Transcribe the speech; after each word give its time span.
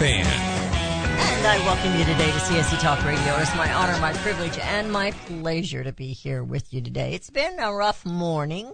And 0.00 1.44
I 1.44 1.58
welcome 1.64 1.92
you 1.98 2.04
today 2.04 2.30
to 2.30 2.38
CSC 2.38 2.80
Talk 2.80 3.04
Radio. 3.04 3.36
It's 3.38 3.52
my 3.56 3.72
honor, 3.72 3.98
my 4.00 4.12
privilege, 4.12 4.56
and 4.56 4.92
my 4.92 5.10
pleasure 5.10 5.82
to 5.82 5.92
be 5.92 6.12
here 6.12 6.44
with 6.44 6.72
you 6.72 6.80
today. 6.80 7.14
It's 7.14 7.30
been 7.30 7.58
a 7.58 7.74
rough 7.74 8.06
morning, 8.06 8.72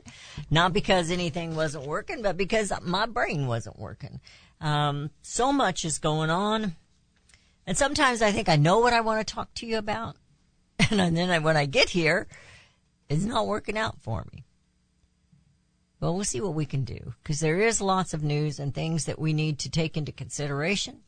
not 0.50 0.74
because 0.74 1.10
anything 1.10 1.56
wasn't 1.56 1.86
working, 1.86 2.20
but 2.20 2.36
because 2.36 2.74
my 2.82 3.06
brain 3.06 3.46
wasn't 3.46 3.78
working. 3.78 4.20
Um, 4.60 5.08
so 5.22 5.50
much 5.50 5.86
is 5.86 5.98
going 5.98 6.28
on. 6.28 6.76
And 7.66 7.78
sometimes 7.78 8.20
I 8.20 8.30
think 8.30 8.50
I 8.50 8.56
know 8.56 8.80
what 8.80 8.92
I 8.92 9.00
want 9.00 9.26
to 9.26 9.34
talk 9.34 9.54
to 9.54 9.66
you 9.66 9.78
about. 9.78 10.16
And 10.90 11.16
then 11.16 11.30
I, 11.30 11.38
when 11.38 11.56
I 11.56 11.64
get 11.64 11.88
here, 11.88 12.26
it's 13.08 13.24
not 13.24 13.46
working 13.46 13.78
out 13.78 13.98
for 14.02 14.26
me. 14.30 14.44
Well, 16.00 16.14
we'll 16.14 16.24
see 16.24 16.42
what 16.42 16.52
we 16.52 16.66
can 16.66 16.84
do 16.84 17.14
because 17.22 17.40
there 17.40 17.60
is 17.60 17.80
lots 17.80 18.12
of 18.12 18.22
news 18.22 18.58
and 18.58 18.74
things 18.74 19.06
that 19.06 19.18
we 19.18 19.32
need 19.32 19.58
to 19.60 19.70
take 19.70 19.96
into 19.96 20.12
consideration. 20.12 21.00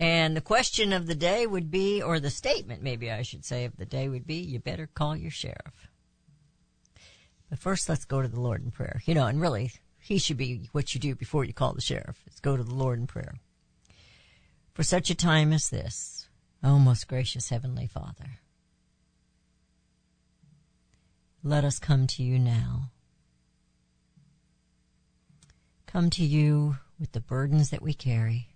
And 0.00 0.36
the 0.36 0.40
question 0.40 0.92
of 0.92 1.06
the 1.06 1.14
day 1.14 1.46
would 1.46 1.70
be, 1.70 2.00
or 2.00 2.20
the 2.20 2.30
statement 2.30 2.82
maybe 2.82 3.10
I 3.10 3.22
should 3.22 3.44
say 3.44 3.64
of 3.64 3.76
the 3.76 3.86
day 3.86 4.08
would 4.08 4.26
be, 4.26 4.36
you 4.36 4.60
better 4.60 4.86
call 4.86 5.16
your 5.16 5.30
sheriff. 5.30 5.88
But 7.50 7.58
first, 7.58 7.88
let's 7.88 8.04
go 8.04 8.22
to 8.22 8.28
the 8.28 8.40
Lord 8.40 8.62
in 8.62 8.70
prayer. 8.70 9.02
You 9.06 9.14
know, 9.14 9.26
and 9.26 9.40
really, 9.40 9.72
he 9.98 10.18
should 10.18 10.36
be 10.36 10.68
what 10.72 10.94
you 10.94 11.00
do 11.00 11.14
before 11.14 11.44
you 11.44 11.52
call 11.52 11.72
the 11.72 11.80
sheriff. 11.80 12.22
Let's 12.26 12.40
go 12.40 12.56
to 12.56 12.62
the 12.62 12.74
Lord 12.74 12.98
in 12.98 13.06
prayer. 13.06 13.34
For 14.72 14.82
such 14.82 15.10
a 15.10 15.14
time 15.14 15.52
as 15.52 15.70
this, 15.70 16.28
O 16.62 16.78
most 16.78 17.08
gracious 17.08 17.48
Heavenly 17.48 17.86
Father, 17.86 18.38
let 21.42 21.64
us 21.64 21.78
come 21.78 22.06
to 22.08 22.22
you 22.22 22.38
now 22.38 22.90
come 25.88 26.10
to 26.10 26.24
you 26.24 26.76
with 27.00 27.12
the 27.12 27.20
burdens 27.20 27.70
that 27.70 27.82
we 27.82 27.94
carry. 27.94 28.47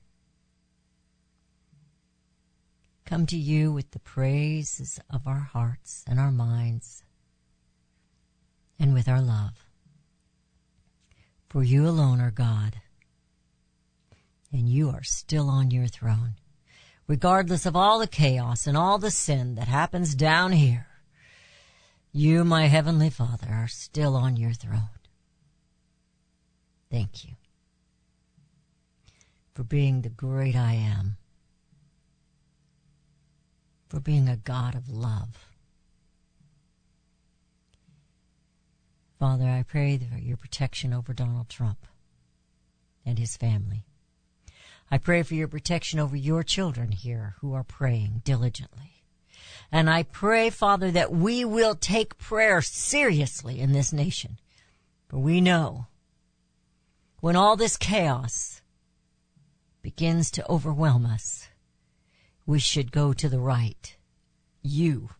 Come 3.04 3.26
to 3.26 3.36
you 3.36 3.72
with 3.72 3.90
the 3.90 3.98
praises 3.98 4.98
of 5.10 5.26
our 5.26 5.40
hearts 5.40 6.04
and 6.08 6.18
our 6.18 6.30
minds 6.30 7.02
and 8.78 8.94
with 8.94 9.08
our 9.08 9.20
love. 9.20 9.66
For 11.48 11.62
you 11.62 11.86
alone 11.86 12.20
are 12.20 12.30
God, 12.30 12.80
and 14.50 14.68
you 14.68 14.88
are 14.88 15.02
still 15.02 15.50
on 15.50 15.70
your 15.70 15.86
throne. 15.86 16.34
Regardless 17.06 17.66
of 17.66 17.76
all 17.76 17.98
the 17.98 18.06
chaos 18.06 18.66
and 18.66 18.76
all 18.76 18.96
the 18.98 19.10
sin 19.10 19.56
that 19.56 19.68
happens 19.68 20.14
down 20.14 20.52
here, 20.52 20.86
you, 22.12 22.44
my 22.44 22.66
heavenly 22.66 23.10
Father, 23.10 23.48
are 23.50 23.68
still 23.68 24.16
on 24.16 24.36
your 24.36 24.52
throne. 24.52 24.88
Thank 26.90 27.24
you 27.24 27.32
for 29.54 29.64
being 29.64 30.02
the 30.02 30.10
great 30.10 30.56
I 30.56 30.74
am, 30.74 31.16
for 33.92 34.00
being 34.00 34.26
a 34.26 34.38
God 34.38 34.74
of 34.74 34.88
love. 34.88 35.50
Father, 39.18 39.44
I 39.44 39.64
pray 39.68 39.98
for 39.98 40.18
your 40.18 40.38
protection 40.38 40.94
over 40.94 41.12
Donald 41.12 41.50
Trump 41.50 41.86
and 43.04 43.18
his 43.18 43.36
family. 43.36 43.84
I 44.90 44.96
pray 44.96 45.22
for 45.22 45.34
your 45.34 45.46
protection 45.46 46.00
over 46.00 46.16
your 46.16 46.42
children 46.42 46.92
here 46.92 47.34
who 47.42 47.52
are 47.52 47.64
praying 47.64 48.22
diligently. 48.24 49.04
And 49.70 49.90
I 49.90 50.04
pray, 50.04 50.48
Father, 50.48 50.90
that 50.90 51.12
we 51.12 51.44
will 51.44 51.74
take 51.74 52.16
prayer 52.16 52.62
seriously 52.62 53.60
in 53.60 53.72
this 53.72 53.92
nation. 53.92 54.38
For 55.10 55.18
we 55.18 55.42
know 55.42 55.88
when 57.20 57.36
all 57.36 57.56
this 57.56 57.76
chaos 57.76 58.62
begins 59.82 60.30
to 60.30 60.50
overwhelm 60.50 61.04
us, 61.04 61.48
we 62.46 62.58
should 62.58 62.92
go 62.92 63.12
to 63.12 63.28
the 63.28 63.40
right. 63.40 63.96
You. 64.62 65.10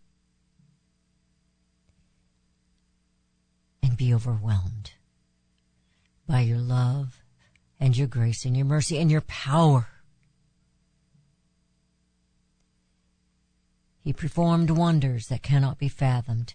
And 3.82 3.96
be 3.96 4.14
overwhelmed 4.14 4.92
by 6.26 6.40
your 6.40 6.58
love 6.58 7.22
and 7.78 7.96
your 7.96 8.06
grace 8.06 8.44
and 8.44 8.56
your 8.56 8.66
mercy 8.66 8.98
and 8.98 9.10
your 9.10 9.20
power. 9.22 9.88
He 14.00 14.12
performed 14.12 14.70
wonders 14.70 15.28
that 15.28 15.42
cannot 15.42 15.78
be 15.78 15.88
fathomed, 15.88 16.54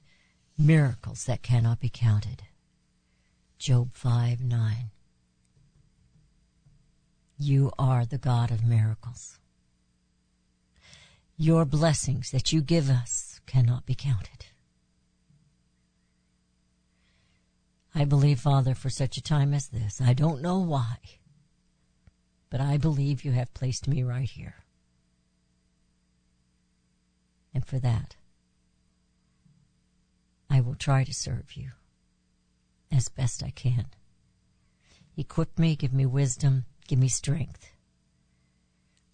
miracles 0.58 1.26
that 1.26 1.44
cannot 1.44 1.80
be 1.80 1.90
counted. 1.90 2.44
Job 3.58 3.94
5 3.94 4.42
9. 4.42 4.92
You 7.40 7.72
are 7.78 8.06
the 8.06 8.18
God 8.18 8.52
of 8.52 8.64
miracles. 8.64 9.40
Your 11.38 11.66
blessings 11.66 12.32
that 12.32 12.52
you 12.52 12.62
give 12.62 12.90
us 12.90 13.40
cannot 13.46 13.86
be 13.86 13.96
counted. 13.96 14.48
I 17.94 18.06
believe, 18.06 18.40
Father, 18.40 18.76
for 18.76 18.90
such 18.90 19.18
a 19.18 19.22
time 19.22 19.54
as 19.54 19.68
this, 19.68 20.02
I 20.02 20.14
don't 20.14 20.42
know 20.42 20.60
why, 20.60 20.98
but 22.50 22.60
I 22.60 22.78
believe 22.78 23.24
you 23.24 23.32
have 23.32 23.54
placed 23.54 23.88
me 23.88 24.04
right 24.04 24.30
here. 24.30 24.56
And 27.54 27.66
for 27.66 27.80
that, 27.80 28.16
I 30.50 30.62
will 30.62 30.76
try 30.76 31.04
to 31.04 31.14
serve 31.14 31.54
you 31.54 31.72
as 32.92 33.10
best 33.10 33.44
I 33.44 33.50
can. 33.50 33.86
Equip 35.16 35.58
me, 35.58 35.76
give 35.76 35.94
me 35.94 36.06
wisdom, 36.06 36.66
Give 36.88 37.00
me 37.00 37.10
strength. 37.10 37.70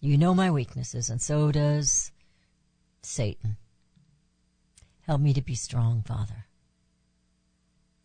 You 0.00 0.16
know 0.16 0.32
my 0.32 0.50
weaknesses, 0.50 1.10
and 1.10 1.20
so 1.20 1.50
does 1.50 2.12
Satan. 3.04 3.56
Help 5.02 5.20
me 5.20 5.32
to 5.34 5.42
be 5.42 5.54
strong, 5.54 6.02
Father. 6.02 6.46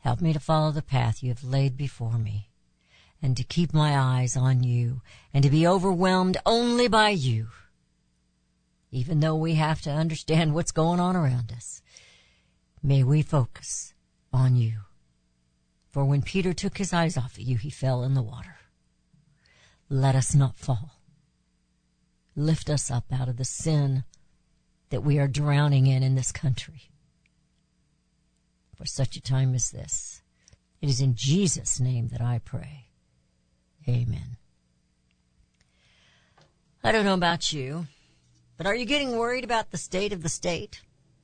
Help 0.01 0.21
me 0.21 0.33
to 0.33 0.39
follow 0.39 0.71
the 0.71 0.81
path 0.81 1.23
you 1.23 1.29
have 1.29 1.43
laid 1.43 1.75
before 1.77 2.17
me, 2.17 2.49
and 3.21 3.35
to 3.35 3.43
keep 3.43 3.73
my 3.73 3.97
eyes 3.97 4.37
on 4.37 4.63
you, 4.63 5.01
and 5.33 5.43
to 5.43 5.49
be 5.49 5.67
overwhelmed 5.67 6.37
only 6.45 6.87
by 6.87 7.09
you. 7.09 7.47
Even 8.91 9.19
though 9.19 9.35
we 9.35 9.55
have 9.55 9.81
to 9.81 9.91
understand 9.91 10.53
what's 10.53 10.71
going 10.71 10.99
on 10.99 11.15
around 11.15 11.51
us, 11.51 11.81
may 12.81 13.03
we 13.03 13.21
focus 13.21 13.93
on 14.33 14.55
you. 14.55 14.79
For 15.89 16.05
when 16.05 16.21
Peter 16.21 16.53
took 16.53 16.77
his 16.77 16.93
eyes 16.93 17.17
off 17.17 17.33
of 17.33 17.41
you, 17.41 17.57
he 17.57 17.69
fell 17.69 18.03
in 18.03 18.13
the 18.13 18.21
water 18.21 18.55
let 19.89 20.15
us 20.15 20.35
not 20.35 20.55
fall. 20.55 20.91
Lift 22.35 22.69
us 22.69 22.91
up 22.91 23.05
out 23.11 23.27
of 23.27 23.37
the 23.37 23.45
sin 23.45 24.03
that 24.89 25.01
we 25.01 25.19
are 25.19 25.27
drowning 25.27 25.87
in 25.87 26.03
in 26.03 26.15
this 26.15 26.31
country. 26.31 26.89
For 28.75 28.85
such 28.85 29.15
a 29.15 29.21
time 29.21 29.53
as 29.53 29.71
this, 29.71 30.21
it 30.81 30.89
is 30.89 31.01
in 31.01 31.15
Jesus' 31.15 31.79
name 31.79 32.07
that 32.09 32.21
I 32.21 32.39
pray. 32.43 32.87
Amen. 33.87 34.37
I 36.83 36.91
don't 36.91 37.05
know 37.05 37.13
about 37.13 37.51
you, 37.51 37.87
but 38.57 38.65
are 38.65 38.75
you 38.75 38.85
getting 38.85 39.17
worried 39.17 39.43
about 39.43 39.71
the 39.71 39.77
state 39.77 40.13
of 40.13 40.23
the 40.23 40.29
state? 40.29 40.81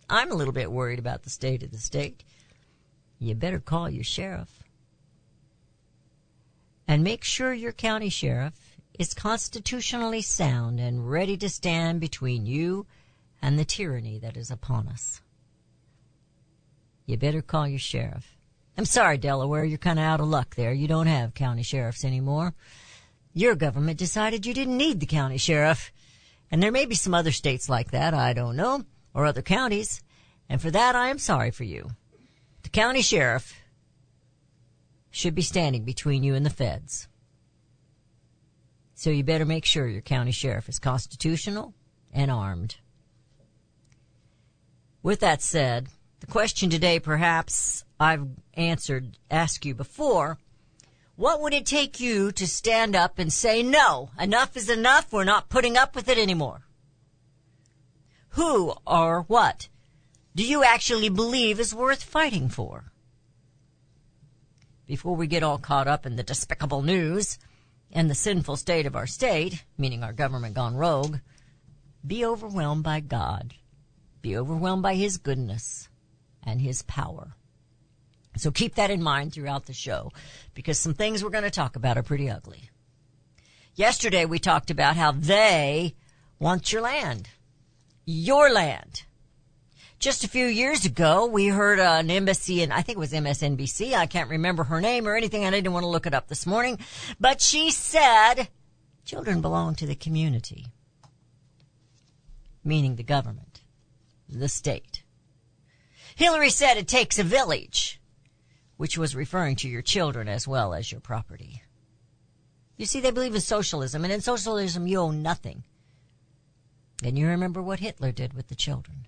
I'm 0.09 0.31
a 0.31 0.35
little 0.35 0.53
bit 0.53 0.71
worried 0.71 0.99
about 0.99 1.23
the 1.23 1.29
state 1.29 1.63
of 1.63 1.71
the 1.71 1.77
state. 1.77 2.23
You 3.19 3.33
better 3.35 3.59
call 3.59 3.89
your 3.89 4.03
sheriff 4.03 4.63
and 6.87 7.03
make 7.03 7.23
sure 7.23 7.53
your 7.53 7.71
county 7.71 8.09
sheriff 8.09 8.77
is 8.99 9.13
constitutionally 9.13 10.21
sound 10.21 10.79
and 10.79 11.09
ready 11.09 11.37
to 11.37 11.49
stand 11.49 11.99
between 11.99 12.45
you 12.45 12.85
and 13.45 13.59
the 13.59 13.63
tyranny 13.63 14.17
that 14.17 14.35
is 14.35 14.49
upon 14.49 14.87
us. 14.87 15.21
You 17.05 17.15
better 17.15 17.43
call 17.43 17.67
your 17.67 17.77
sheriff. 17.77 18.35
I'm 18.75 18.85
sorry, 18.85 19.19
Delaware, 19.19 19.63
you're 19.63 19.77
kind 19.77 19.99
of 19.99 20.05
out 20.05 20.19
of 20.19 20.27
luck 20.27 20.55
there. 20.55 20.73
You 20.73 20.87
don't 20.87 21.05
have 21.05 21.35
county 21.35 21.61
sheriffs 21.61 22.03
anymore. 22.03 22.55
Your 23.33 23.53
government 23.53 23.99
decided 23.99 24.47
you 24.47 24.55
didn't 24.55 24.75
need 24.75 24.99
the 24.99 25.05
county 25.05 25.37
sheriff. 25.37 25.93
And 26.49 26.61
there 26.61 26.71
may 26.71 26.87
be 26.87 26.95
some 26.95 27.13
other 27.13 27.31
states 27.31 27.69
like 27.69 27.91
that, 27.91 28.15
I 28.15 28.33
don't 28.33 28.55
know, 28.55 28.83
or 29.13 29.27
other 29.27 29.43
counties. 29.43 30.01
And 30.49 30.59
for 30.59 30.71
that, 30.71 30.95
I 30.95 31.09
am 31.09 31.19
sorry 31.19 31.51
for 31.51 31.65
you. 31.65 31.91
The 32.63 32.69
county 32.69 33.03
sheriff 33.03 33.61
should 35.11 35.35
be 35.35 35.43
standing 35.43 35.83
between 35.83 36.23
you 36.23 36.33
and 36.33 36.43
the 36.43 36.49
feds. 36.49 37.07
So 38.95 39.11
you 39.11 39.23
better 39.23 39.45
make 39.45 39.65
sure 39.65 39.87
your 39.87 40.01
county 40.01 40.31
sheriff 40.31 40.67
is 40.67 40.79
constitutional 40.79 41.75
and 42.11 42.31
armed. 42.31 42.77
With 45.05 45.19
that 45.19 45.43
said, 45.43 45.89
the 46.21 46.25
question 46.25 46.71
today 46.71 46.99
perhaps 46.99 47.83
I've 47.99 48.27
answered, 48.55 49.19
asked 49.29 49.63
you 49.63 49.75
before. 49.75 50.39
What 51.15 51.41
would 51.41 51.53
it 51.53 51.67
take 51.67 51.99
you 51.99 52.31
to 52.31 52.47
stand 52.47 52.95
up 52.95 53.19
and 53.19 53.31
say, 53.31 53.61
no, 53.61 54.09
enough 54.19 54.57
is 54.57 54.67
enough, 54.67 55.13
we're 55.13 55.23
not 55.23 55.47
putting 55.47 55.77
up 55.77 55.95
with 55.95 56.09
it 56.09 56.17
anymore? 56.17 56.61
Who 58.29 58.73
or 58.87 59.21
what 59.27 59.69
do 60.33 60.43
you 60.43 60.63
actually 60.63 61.09
believe 61.09 61.59
is 61.59 61.75
worth 61.75 62.01
fighting 62.01 62.49
for? 62.49 62.91
Before 64.87 65.15
we 65.15 65.27
get 65.27 65.43
all 65.43 65.59
caught 65.59 65.87
up 65.87 66.07
in 66.07 66.15
the 66.15 66.23
despicable 66.23 66.81
news 66.81 67.37
and 67.91 68.09
the 68.09 68.15
sinful 68.15 68.55
state 68.55 68.87
of 68.87 68.95
our 68.95 69.05
state, 69.05 69.65
meaning 69.77 70.03
our 70.03 70.13
government 70.13 70.55
gone 70.55 70.75
rogue, 70.75 71.17
be 72.03 72.25
overwhelmed 72.25 72.81
by 72.81 73.01
God. 73.01 73.53
Be 74.25 74.35
overwhelmed 74.35 74.81
by 74.81 74.95
His 74.95 75.17
goodness 75.17 75.87
and 76.41 76.59
His 76.59 76.81
power. 76.81 77.35
So 78.37 78.49
keep 78.49 78.73
that 78.73 78.89
in 78.89 79.03
mind 79.03 79.31
throughout 79.31 79.67
the 79.67 79.73
show 79.73 80.11
because 80.55 80.79
some 80.79 80.95
things 80.95 81.23
we're 81.23 81.29
going 81.29 81.43
to 81.43 81.51
talk 81.51 81.75
about 81.75 81.95
are 81.95 82.01
pretty 82.01 82.27
ugly. 82.27 82.71
Yesterday 83.75 84.25
we 84.25 84.39
talked 84.39 84.71
about 84.71 84.95
how 84.95 85.11
they 85.11 85.93
want 86.39 86.73
your 86.73 86.81
land. 86.81 87.29
Your 88.03 88.51
land. 88.51 89.03
Just 89.99 90.23
a 90.23 90.27
few 90.27 90.47
years 90.47 90.85
ago, 90.85 91.27
we 91.27 91.45
heard 91.45 91.79
an 91.79 92.09
embassy, 92.09 92.63
and 92.63 92.73
I 92.73 92.81
think 92.81 92.95
it 92.95 92.99
was 93.01 93.13
MSNBC. 93.13 93.93
I 93.93 94.07
can't 94.07 94.31
remember 94.31 94.63
her 94.63 94.81
name 94.81 95.07
or 95.07 95.15
anything. 95.15 95.45
I 95.45 95.51
didn't 95.51 95.71
want 95.71 95.83
to 95.83 95.87
look 95.89 96.07
it 96.07 96.15
up 96.15 96.29
this 96.29 96.47
morning. 96.47 96.79
But 97.19 97.41
she 97.41 97.69
said, 97.69 98.47
children 99.05 99.41
belong 99.41 99.75
to 99.75 99.85
the 99.85 99.93
community. 99.93 100.65
Meaning 102.63 102.95
the 102.95 103.03
government. 103.03 103.61
The 104.27 104.49
state. 104.49 105.03
Hillary 106.15 106.49
said 106.49 106.77
it 106.77 106.87
takes 106.87 107.19
a 107.19 107.23
village. 107.23 108.01
Which 108.77 108.97
was 108.97 109.15
referring 109.15 109.55
to 109.57 109.69
your 109.69 109.81
children 109.81 110.27
as 110.27 110.47
well 110.47 110.73
as 110.73 110.91
your 110.91 110.99
property. 110.99 111.63
You 112.77 112.85
see, 112.85 112.99
they 112.99 113.11
believe 113.11 113.35
in 113.35 113.41
socialism, 113.41 114.03
and 114.03 114.11
in 114.11 114.19
socialism 114.19 114.85
you 114.85 114.99
own 114.99 115.21
nothing. 115.21 115.63
And 117.03 117.17
you 117.17 117.27
remember 117.27 117.61
what 117.61 117.79
Hitler 117.79 118.11
did 118.11 118.33
with 118.33 118.49
the 118.49 118.55
children. 118.55 119.07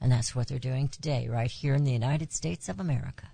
And 0.00 0.10
that's 0.10 0.34
what 0.34 0.48
they're 0.48 0.58
doing 0.58 0.88
today, 0.88 1.28
right 1.28 1.50
here 1.50 1.74
in 1.74 1.84
the 1.84 1.92
United 1.92 2.32
States 2.32 2.68
of 2.68 2.80
America. 2.80 3.28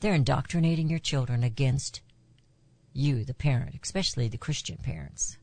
They're 0.00 0.14
indoctrinating 0.14 0.88
your 0.88 0.98
children 0.98 1.44
against 1.44 2.00
you, 2.92 3.24
the 3.24 3.34
parent, 3.34 3.78
especially 3.82 4.28
the 4.28 4.38
Christian 4.38 4.78
parents. 4.78 5.36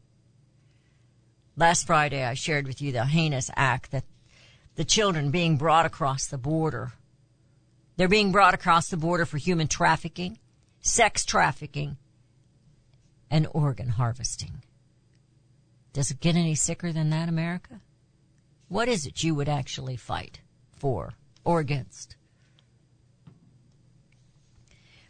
Last 1.57 1.85
Friday, 1.85 2.23
I 2.23 2.33
shared 2.33 2.65
with 2.65 2.81
you 2.81 2.91
the 2.91 3.05
heinous 3.05 3.49
act 3.55 3.91
that 3.91 4.05
the 4.75 4.85
children 4.85 5.31
being 5.31 5.57
brought 5.57 5.85
across 5.85 6.25
the 6.27 6.37
border. 6.37 6.93
They're 7.97 8.07
being 8.07 8.31
brought 8.31 8.53
across 8.53 8.89
the 8.89 8.97
border 8.97 9.25
for 9.25 9.37
human 9.37 9.67
trafficking, 9.67 10.39
sex 10.79 11.25
trafficking, 11.25 11.97
and 13.29 13.47
organ 13.53 13.89
harvesting. 13.89 14.63
Does 15.93 16.09
it 16.09 16.21
get 16.21 16.35
any 16.35 16.55
sicker 16.55 16.93
than 16.93 17.09
that, 17.09 17.27
America? 17.27 17.81
What 18.69 18.87
is 18.87 19.05
it 19.05 19.23
you 19.23 19.35
would 19.35 19.49
actually 19.49 19.97
fight 19.97 20.39
for 20.71 21.15
or 21.43 21.59
against? 21.59 22.15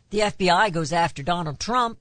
The 0.09 0.19
FBI 0.19 0.73
goes 0.73 0.91
after 0.91 1.21
Donald 1.21 1.59
Trump. 1.59 1.99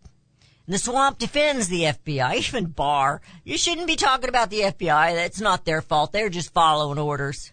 The 0.70 0.78
swamp 0.78 1.19
defends 1.19 1.67
the 1.67 1.82
FBI, 1.82 2.34
even 2.49 2.67
Barr. 2.67 3.20
You 3.43 3.58
shouldn't 3.58 3.88
be 3.88 3.96
talking 3.96 4.28
about 4.28 4.50
the 4.50 4.61
FBI. 4.61 5.17
That's 5.17 5.40
not 5.40 5.64
their 5.64 5.82
fault. 5.82 6.12
They're 6.12 6.28
just 6.28 6.55
following 6.55 6.96
orders. 6.96 7.50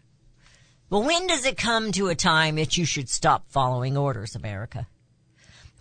But 0.87 0.99
when 0.99 1.25
does 1.25 1.43
it 1.43 1.57
come 1.57 1.91
to 1.93 2.09
a 2.09 2.15
time 2.15 2.57
that 2.57 2.77
you 2.77 2.85
should 2.85 3.09
stop 3.09 3.49
following 3.49 3.97
orders, 3.97 4.35
America? 4.35 4.85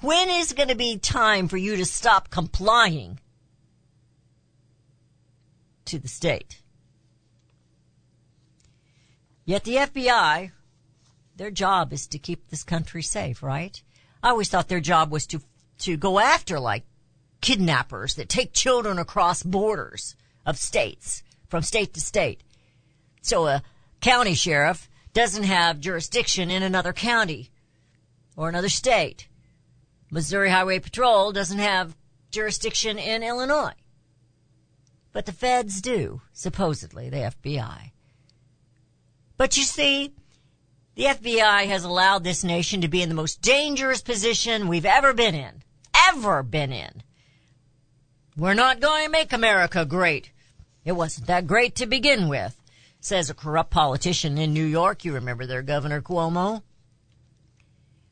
When 0.01 0.31
is 0.31 0.55
going 0.55 0.71
to 0.71 0.75
be 0.75 0.97
time 0.97 1.47
for 1.49 1.59
you 1.59 1.77
to 1.77 1.85
stop 1.85 2.31
complying 2.31 3.21
to 5.85 5.99
the 5.99 6.09
state? 6.09 6.63
Yet 9.45 9.65
the 9.65 9.77
FBI, 9.77 10.53
their 11.37 11.51
job 11.51 11.93
is 11.93 12.07
to 12.07 12.19
keep 12.19 12.49
this 12.49 12.65
country 12.65 13.03
safe, 13.03 13.43
right? 13.43 13.83
I 14.23 14.31
always 14.31 14.49
thought 14.49 14.69
their 14.69 14.81
job 14.81 15.13
was 15.13 15.27
to, 15.27 15.43
to 15.81 15.99
go 15.99 16.19
after 16.19 16.59
like 16.59 16.85
kidnappers 17.41 18.15
that 18.15 18.29
take 18.29 18.53
children 18.53 18.99
across 18.99 19.43
borders 19.43 20.17
of 20.45 20.59
states, 20.59 21.23
from 21.49 21.63
state 21.63 21.95
to 21.95 22.01
state. 22.01 22.43
So 23.23 23.47
a 23.47 23.63
county 24.01 24.35
sheriff 24.35 24.89
doesn't 25.13 25.45
have 25.45 25.81
jurisdiction 25.81 26.51
in 26.51 26.63
another 26.63 26.93
county 26.93 27.51
or 28.37 28.49
another 28.49 28.69
state. 28.69 29.29
Missouri 30.11 30.51
Highway 30.51 30.79
Patrol 30.79 31.33
doesn't 31.33 31.59
have 31.59 31.97
jurisdiction 32.31 32.99
in 32.99 33.23
Illinois. 33.23 33.73
But 35.13 35.27
the 35.27 35.33
feds 35.33 35.81
do, 35.81 36.21
supposedly, 36.33 37.09
the 37.09 37.33
FBI. 37.43 37.93
But 39.37 39.57
you 39.57 39.65
see, 39.65 40.13
the 40.95 41.05
FBI 41.05 41.67
has 41.67 41.85
allowed 41.85 42.25
this 42.25 42.45
nation 42.45 42.83
to 42.83 42.89
be 42.89 43.03
in 43.03 43.09
the 43.09 43.15
most 43.15 43.43
dangerous 43.43 44.03
position 44.03 44.69
we've 44.69 44.87
ever 44.87 45.13
been 45.13 45.35
in. 45.35 45.63
Ever 46.09 46.43
been 46.43 46.73
in. 46.73 47.03
We're 48.37 48.55
not 48.55 48.81
going 48.81 49.07
to 49.07 49.11
make 49.11 49.33
America 49.33 49.87
great. 49.87 50.31
It 50.85 50.93
wasn't 50.93 51.27
that 51.29 51.47
great 51.47 51.75
to 51.77 51.87
begin 51.87 52.29
with, 52.29 52.61
says 53.01 53.31
a 53.31 53.35
corrupt 53.35 53.71
politician 53.71 54.37
in 54.37 54.53
New 54.53 54.65
York. 54.65 55.05
You 55.05 55.15
remember 55.15 55.47
their 55.47 55.63
Governor 55.63 56.03
Cuomo? 56.03 56.63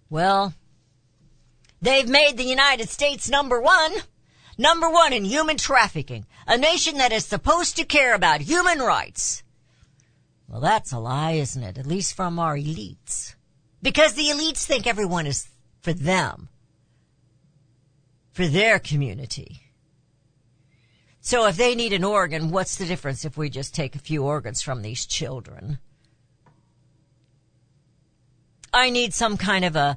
Well, 0.08 0.54
they've 1.82 2.08
made 2.08 2.36
the 2.36 2.44
United 2.44 2.88
States 2.88 3.28
number 3.28 3.60
one. 3.60 3.92
Number 4.56 4.88
one 4.88 5.12
in 5.12 5.24
human 5.24 5.58
trafficking. 5.58 6.26
A 6.46 6.56
nation 6.56 6.98
that 6.98 7.12
is 7.12 7.26
supposed 7.26 7.76
to 7.76 7.84
care 7.84 8.14
about 8.14 8.40
human 8.40 8.78
rights. 8.78 9.42
Well, 10.48 10.60
that's 10.60 10.92
a 10.92 10.98
lie, 10.98 11.32
isn't 11.32 11.62
it? 11.62 11.76
At 11.76 11.86
least 11.86 12.14
from 12.14 12.38
our 12.38 12.56
elites. 12.56 13.34
Because 13.82 14.14
the 14.14 14.28
elites 14.28 14.64
think 14.64 14.86
everyone 14.86 15.26
is 15.26 15.48
for 15.82 15.92
them. 15.92 16.48
For 18.32 18.46
their 18.46 18.78
community. 18.78 19.63
So 21.24 21.46
if 21.46 21.56
they 21.56 21.74
need 21.74 21.94
an 21.94 22.04
organ, 22.04 22.50
what's 22.50 22.76
the 22.76 22.84
difference 22.84 23.24
if 23.24 23.38
we 23.38 23.48
just 23.48 23.74
take 23.74 23.96
a 23.96 23.98
few 23.98 24.24
organs 24.24 24.60
from 24.60 24.82
these 24.82 25.06
children? 25.06 25.78
I 28.74 28.90
need 28.90 29.14
some 29.14 29.38
kind 29.38 29.64
of 29.64 29.74
a 29.74 29.96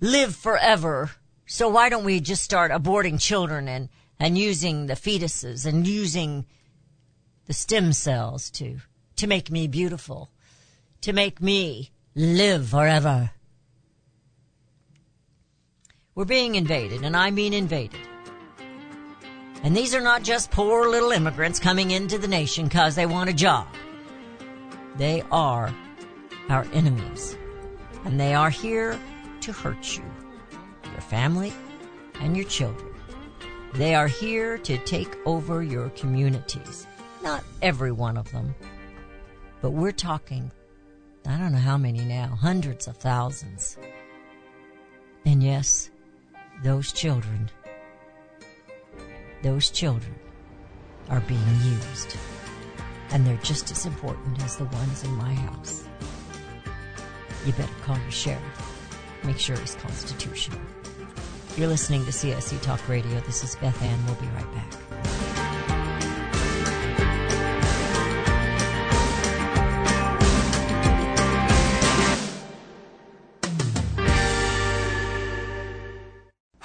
live 0.00 0.34
forever. 0.34 1.10
So 1.44 1.68
why 1.68 1.90
don't 1.90 2.06
we 2.06 2.20
just 2.20 2.42
start 2.42 2.72
aborting 2.72 3.20
children 3.20 3.68
and, 3.68 3.90
and 4.18 4.38
using 4.38 4.86
the 4.86 4.94
fetuses 4.94 5.66
and 5.66 5.86
using 5.86 6.46
the 7.44 7.52
stem 7.52 7.92
cells 7.92 8.48
to 8.52 8.78
to 9.16 9.26
make 9.26 9.50
me 9.50 9.66
beautiful, 9.68 10.30
to 11.02 11.12
make 11.12 11.42
me 11.42 11.90
live 12.14 12.70
forever. 12.70 13.32
We're 16.14 16.24
being 16.24 16.54
invaded, 16.54 17.02
and 17.02 17.14
I 17.14 17.30
mean 17.30 17.52
invaded. 17.52 18.15
And 19.66 19.76
these 19.76 19.96
are 19.96 20.00
not 20.00 20.22
just 20.22 20.52
poor 20.52 20.88
little 20.88 21.10
immigrants 21.10 21.58
coming 21.58 21.90
into 21.90 22.18
the 22.18 22.28
nation 22.28 22.66
because 22.66 22.94
they 22.94 23.04
want 23.04 23.30
a 23.30 23.32
job. 23.32 23.66
They 24.96 25.24
are 25.32 25.74
our 26.48 26.64
enemies. 26.72 27.36
And 28.04 28.20
they 28.20 28.32
are 28.32 28.48
here 28.48 28.96
to 29.40 29.52
hurt 29.52 29.96
you, 29.96 30.04
your 30.92 31.00
family, 31.00 31.52
and 32.20 32.36
your 32.36 32.46
children. 32.46 32.94
They 33.74 33.96
are 33.96 34.06
here 34.06 34.56
to 34.56 34.78
take 34.84 35.16
over 35.26 35.64
your 35.64 35.88
communities. 35.90 36.86
Not 37.24 37.42
every 37.60 37.90
one 37.90 38.16
of 38.16 38.30
them, 38.30 38.54
but 39.62 39.72
we're 39.72 39.90
talking, 39.90 40.52
I 41.26 41.36
don't 41.38 41.50
know 41.50 41.58
how 41.58 41.76
many 41.76 42.04
now, 42.04 42.38
hundreds 42.40 42.86
of 42.86 42.98
thousands. 42.98 43.78
And 45.24 45.42
yes, 45.42 45.90
those 46.62 46.92
children, 46.92 47.50
those 49.46 49.70
children 49.70 50.12
are 51.08 51.20
being 51.20 51.40
used. 51.62 52.16
And 53.10 53.24
they're 53.24 53.36
just 53.44 53.70
as 53.70 53.86
important 53.86 54.42
as 54.42 54.56
the 54.56 54.64
ones 54.64 55.04
in 55.04 55.12
my 55.12 55.32
house. 55.34 55.84
You 57.44 57.52
better 57.52 57.72
call 57.84 57.96
your 57.96 58.10
sheriff. 58.10 58.42
Make 59.22 59.38
sure 59.38 59.56
he's 59.56 59.76
constitutional. 59.76 60.58
You're 61.56 61.68
listening 61.68 62.04
to 62.06 62.10
CSC 62.10 62.60
Talk 62.60 62.88
Radio. 62.88 63.20
This 63.20 63.44
is 63.44 63.54
Beth 63.56 63.80
Ann. 63.82 64.06
We'll 64.06 64.16
be 64.16 64.26
right 64.26 64.52
back. 64.52 64.85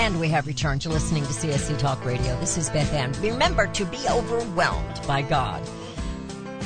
And 0.00 0.18
we 0.18 0.28
have 0.28 0.46
returned 0.46 0.80
to 0.80 0.88
listening 0.88 1.24
to 1.24 1.28
CSC 1.28 1.78
Talk 1.78 2.02
Radio. 2.06 2.34
This 2.40 2.56
is 2.56 2.70
Beth 2.70 2.90
Ann. 2.94 3.12
Remember 3.20 3.66
to 3.66 3.84
be 3.84 3.98
overwhelmed 4.08 4.98
by 5.06 5.20
God 5.20 5.62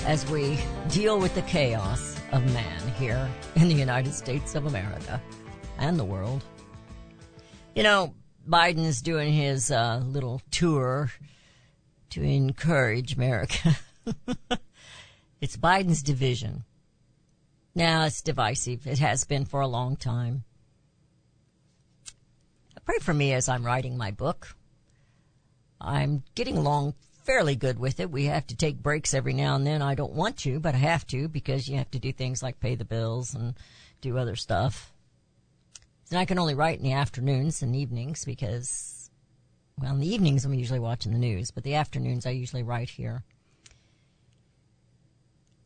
as 0.06 0.24
we 0.30 0.56
deal 0.88 1.18
with 1.18 1.34
the 1.34 1.42
chaos 1.42 2.16
of 2.30 2.44
man 2.54 2.80
here 2.96 3.28
in 3.56 3.66
the 3.66 3.74
United 3.74 4.14
States 4.14 4.54
of 4.54 4.66
America 4.66 5.20
and 5.78 5.98
the 5.98 6.04
world. 6.04 6.44
You 7.74 7.82
know, 7.82 8.14
Biden's 8.48 9.02
doing 9.02 9.32
his 9.32 9.68
uh, 9.72 10.00
little 10.06 10.40
tour 10.52 11.10
to 12.10 12.22
encourage 12.22 13.14
America. 13.14 13.76
it's 15.40 15.56
Biden's 15.56 16.04
division. 16.04 16.62
Now 17.74 18.04
it's 18.04 18.22
divisive. 18.22 18.86
It 18.86 19.00
has 19.00 19.24
been 19.24 19.44
for 19.44 19.60
a 19.60 19.66
long 19.66 19.96
time. 19.96 20.44
Pray 22.84 22.98
for 23.00 23.14
me 23.14 23.32
as 23.32 23.48
I'm 23.48 23.64
writing 23.64 23.96
my 23.96 24.10
book. 24.10 24.56
I'm 25.80 26.22
getting 26.34 26.56
along 26.56 26.94
fairly 27.24 27.56
good 27.56 27.78
with 27.78 28.00
it. 28.00 28.10
We 28.10 28.26
have 28.26 28.46
to 28.48 28.56
take 28.56 28.82
breaks 28.82 29.14
every 29.14 29.32
now 29.32 29.54
and 29.54 29.66
then. 29.66 29.80
I 29.80 29.94
don't 29.94 30.12
want 30.12 30.36
to, 30.38 30.60
but 30.60 30.74
I 30.74 30.78
have 30.78 31.06
to 31.08 31.28
because 31.28 31.68
you 31.68 31.78
have 31.78 31.90
to 31.92 31.98
do 31.98 32.12
things 32.12 32.42
like 32.42 32.60
pay 32.60 32.74
the 32.74 32.84
bills 32.84 33.34
and 33.34 33.54
do 34.00 34.18
other 34.18 34.36
stuff. 34.36 34.92
And 36.10 36.18
I 36.18 36.26
can 36.26 36.38
only 36.38 36.54
write 36.54 36.78
in 36.78 36.84
the 36.84 36.92
afternoons 36.92 37.62
and 37.62 37.74
evenings 37.74 38.26
because, 38.26 39.10
well, 39.80 39.94
in 39.94 40.00
the 40.00 40.12
evenings 40.12 40.44
I'm 40.44 40.52
usually 40.52 40.78
watching 40.78 41.12
the 41.12 41.18
news, 41.18 41.50
but 41.50 41.64
the 41.64 41.74
afternoons 41.74 42.26
I 42.26 42.30
usually 42.30 42.62
write 42.62 42.90
here. 42.90 43.24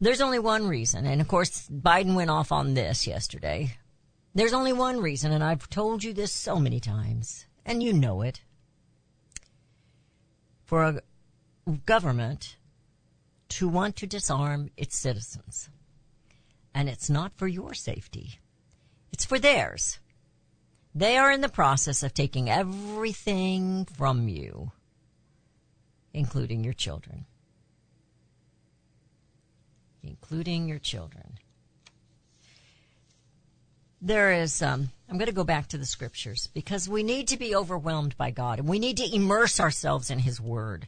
There's 0.00 0.20
only 0.20 0.38
one 0.38 0.68
reason, 0.68 1.06
and 1.06 1.20
of 1.20 1.26
course 1.26 1.68
Biden 1.68 2.14
went 2.14 2.30
off 2.30 2.52
on 2.52 2.74
this 2.74 3.04
yesterday. 3.04 3.76
There's 4.38 4.52
only 4.52 4.72
one 4.72 5.00
reason, 5.00 5.32
and 5.32 5.42
I've 5.42 5.68
told 5.68 6.04
you 6.04 6.12
this 6.12 6.30
so 6.30 6.60
many 6.60 6.78
times, 6.78 7.46
and 7.66 7.82
you 7.82 7.92
know 7.92 8.22
it. 8.22 8.42
For 10.64 10.84
a 10.84 11.02
government 11.86 12.56
to 13.48 13.66
want 13.66 13.96
to 13.96 14.06
disarm 14.06 14.70
its 14.76 14.96
citizens. 14.96 15.70
And 16.72 16.88
it's 16.88 17.10
not 17.10 17.32
for 17.36 17.48
your 17.48 17.74
safety. 17.74 18.38
It's 19.10 19.24
for 19.24 19.40
theirs. 19.40 19.98
They 20.94 21.16
are 21.16 21.32
in 21.32 21.40
the 21.40 21.48
process 21.48 22.04
of 22.04 22.14
taking 22.14 22.48
everything 22.48 23.86
from 23.86 24.28
you, 24.28 24.70
including 26.14 26.62
your 26.62 26.74
children. 26.74 27.26
Including 30.04 30.68
your 30.68 30.78
children 30.78 31.40
there 34.00 34.32
is 34.32 34.62
um, 34.62 34.90
i'm 35.08 35.18
going 35.18 35.26
to 35.26 35.32
go 35.32 35.44
back 35.44 35.68
to 35.68 35.78
the 35.78 35.86
scriptures 35.86 36.48
because 36.54 36.88
we 36.88 37.02
need 37.02 37.28
to 37.28 37.36
be 37.36 37.54
overwhelmed 37.54 38.16
by 38.16 38.30
god 38.30 38.58
and 38.58 38.68
we 38.68 38.78
need 38.78 38.96
to 38.96 39.14
immerse 39.14 39.60
ourselves 39.60 40.10
in 40.10 40.18
his 40.18 40.40
word 40.40 40.86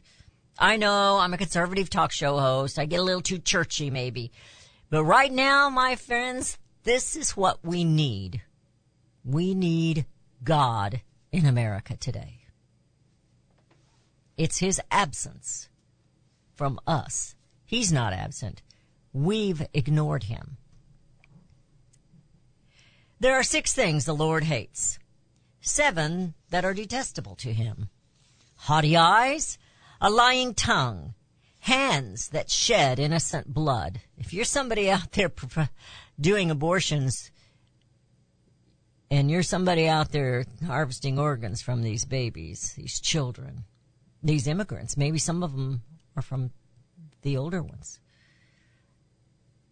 i 0.57 0.77
know 0.77 1.17
i'm 1.17 1.33
a 1.33 1.37
conservative 1.37 1.89
talk 1.89 2.11
show 2.11 2.37
host 2.39 2.79
i 2.79 2.85
get 2.85 2.99
a 2.99 3.03
little 3.03 3.21
too 3.21 3.39
churchy 3.39 3.89
maybe 3.89 4.31
but 4.89 5.03
right 5.03 5.31
now 5.31 5.69
my 5.69 5.95
friends 5.95 6.57
this 6.83 7.15
is 7.15 7.37
what 7.37 7.59
we 7.63 7.83
need 7.83 8.41
we 9.23 9.53
need 9.53 10.05
god 10.43 11.01
in 11.31 11.45
america 11.45 11.95
today 11.97 12.41
it's 14.37 14.57
his 14.57 14.81
absence 14.89 15.69
from 16.55 16.79
us. 16.87 17.35
He's 17.65 17.91
not 17.91 18.13
absent. 18.13 18.61
We've 19.13 19.65
ignored 19.73 20.23
him. 20.23 20.57
There 23.21 23.35
are 23.35 23.43
six 23.43 23.71
things 23.71 24.05
the 24.05 24.15
Lord 24.15 24.45
hates. 24.45 24.97
Seven 25.59 26.33
that 26.49 26.65
are 26.65 26.73
detestable 26.73 27.35
to 27.35 27.53
him. 27.53 27.89
Haughty 28.55 28.97
eyes, 28.97 29.59
a 30.01 30.09
lying 30.09 30.55
tongue, 30.55 31.13
hands 31.59 32.29
that 32.29 32.49
shed 32.49 32.97
innocent 32.97 33.53
blood. 33.53 34.01
If 34.17 34.33
you're 34.33 34.43
somebody 34.43 34.89
out 34.89 35.11
there 35.11 35.31
doing 36.19 36.49
abortions 36.49 37.29
and 39.11 39.29
you're 39.29 39.43
somebody 39.43 39.87
out 39.87 40.11
there 40.11 40.45
harvesting 40.65 41.19
organs 41.19 41.61
from 41.61 41.83
these 41.83 42.05
babies, 42.05 42.73
these 42.75 42.99
children, 42.99 43.65
these 44.23 44.47
immigrants, 44.47 44.97
maybe 44.97 45.19
some 45.19 45.43
of 45.43 45.51
them 45.51 45.83
are 46.15 46.23
from 46.23 46.49
the 47.21 47.37
older 47.37 47.61
ones, 47.61 47.99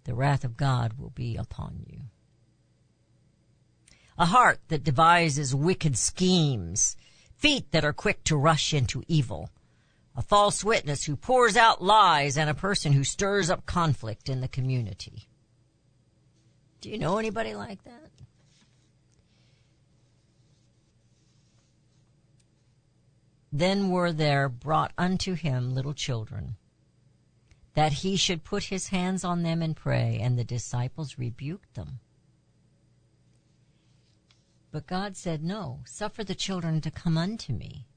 the 0.04 0.14
wrath 0.14 0.44
of 0.44 0.56
God 0.56 1.00
will 1.00 1.10
be 1.10 1.36
upon 1.36 1.84
you. 1.88 2.02
A 4.22 4.26
heart 4.26 4.60
that 4.68 4.84
devises 4.84 5.56
wicked 5.56 5.98
schemes, 5.98 6.98
feet 7.38 7.72
that 7.72 7.86
are 7.86 7.94
quick 7.94 8.22
to 8.26 8.36
rush 8.36 8.74
into 8.74 9.02
evil, 9.08 9.50
a 10.14 10.22
false 10.22 10.62
witness 10.62 11.06
who 11.06 11.16
pours 11.16 11.56
out 11.56 11.82
lies, 11.82 12.38
and 12.38 12.50
a 12.50 12.54
person 12.54 12.92
who 12.92 13.06
stirs 13.06 13.50
up 13.50 13.66
conflict 13.66 14.28
in 14.28 14.42
the 14.42 14.50
community. 14.50 15.30
Do 16.82 16.90
you 16.90 16.98
know 16.98 17.18
anybody 17.18 17.56
like 17.56 17.86
that? 17.86 18.12
Then 23.54 23.90
were 23.90 24.12
there 24.12 24.50
brought 24.50 24.92
unto 24.98 25.34
him 25.34 25.74
little 25.74 25.94
children, 25.94 26.58
that 27.74 27.94
he 27.94 28.18
should 28.18 28.44
put 28.44 28.66
his 28.66 28.90
hands 28.90 29.24
on 29.24 29.44
them 29.44 29.62
and 29.62 29.78
pray, 29.78 30.20
and 30.22 30.38
the 30.38 30.44
disciples 30.44 31.18
rebuked 31.18 31.76
them. 31.76 32.02
But 34.72 34.88
God 34.88 35.18
said, 35.18 35.44
No, 35.44 35.80
suffer 35.86 36.24
the 36.24 36.36
children 36.36 36.82
to 36.82 36.92
come 36.92 37.18
unto 37.18 37.54
me. 37.54 37.88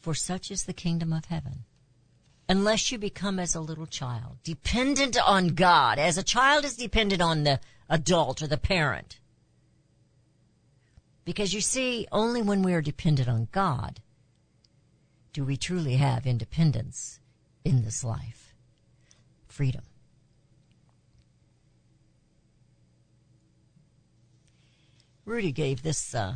For 0.00 0.14
such 0.14 0.50
is 0.50 0.64
the 0.64 0.72
kingdom 0.72 1.12
of 1.12 1.26
heaven. 1.26 1.64
Unless 2.48 2.90
you 2.90 2.98
become 2.98 3.38
as 3.38 3.54
a 3.54 3.60
little 3.60 3.86
child, 3.86 4.38
dependent 4.42 5.16
on 5.16 5.48
God, 5.48 5.98
as 5.98 6.18
a 6.18 6.22
child 6.22 6.64
is 6.64 6.76
dependent 6.76 7.22
on 7.22 7.44
the 7.44 7.60
adult 7.88 8.42
or 8.42 8.46
the 8.46 8.58
parent. 8.58 9.20
Because 11.24 11.54
you 11.54 11.60
see, 11.60 12.06
only 12.10 12.42
when 12.42 12.62
we 12.62 12.74
are 12.74 12.82
dependent 12.82 13.28
on 13.28 13.48
God 13.52 14.00
do 15.32 15.44
we 15.44 15.56
truly 15.56 15.96
have 15.96 16.26
independence 16.26 17.20
in 17.64 17.84
this 17.84 18.04
life. 18.04 18.54
Freedom. 19.46 19.82
Rudy 25.24 25.52
gave 25.52 25.82
this 25.82 26.14
uh, 26.16 26.34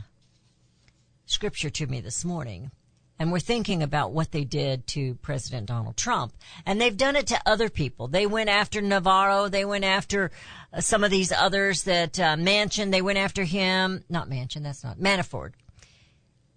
scripture 1.27 1.71
to 1.71 1.87
me 1.89 2.01
this 2.01 2.25
morning, 2.25 2.71
and 3.19 3.33
we're 3.33 3.41
thinking 3.41 3.83
about 3.83 4.13
what 4.13 4.31
they 4.31 4.45
did 4.45 4.87
to 4.89 5.17
President 5.17 5.67
Donald 5.67 5.97
Trump, 5.97 6.35
and 6.65 6.81
they've 6.81 6.97
done 6.97 7.17
it 7.17 7.27
to 7.29 7.41
other 7.45 7.69
people. 7.69 8.07
They 8.07 8.27
went 8.27 8.49
after 8.49 8.81
Navarro, 8.81 9.49
they 9.49 9.65
went 9.65 9.85
after 9.85 10.31
uh, 10.73 10.81
some 10.81 11.03
of 11.03 11.11
these 11.11 11.33
others 11.33 11.83
that 11.83 12.21
uh, 12.21 12.37
Manchin, 12.37 12.93
they 12.93 13.03
went 13.03 13.19
after 13.19 13.43
him, 13.43 14.05
not 14.09 14.29
Manchin, 14.29 14.63
that's 14.63 14.85
not 14.85 15.01
Manafort, 15.01 15.55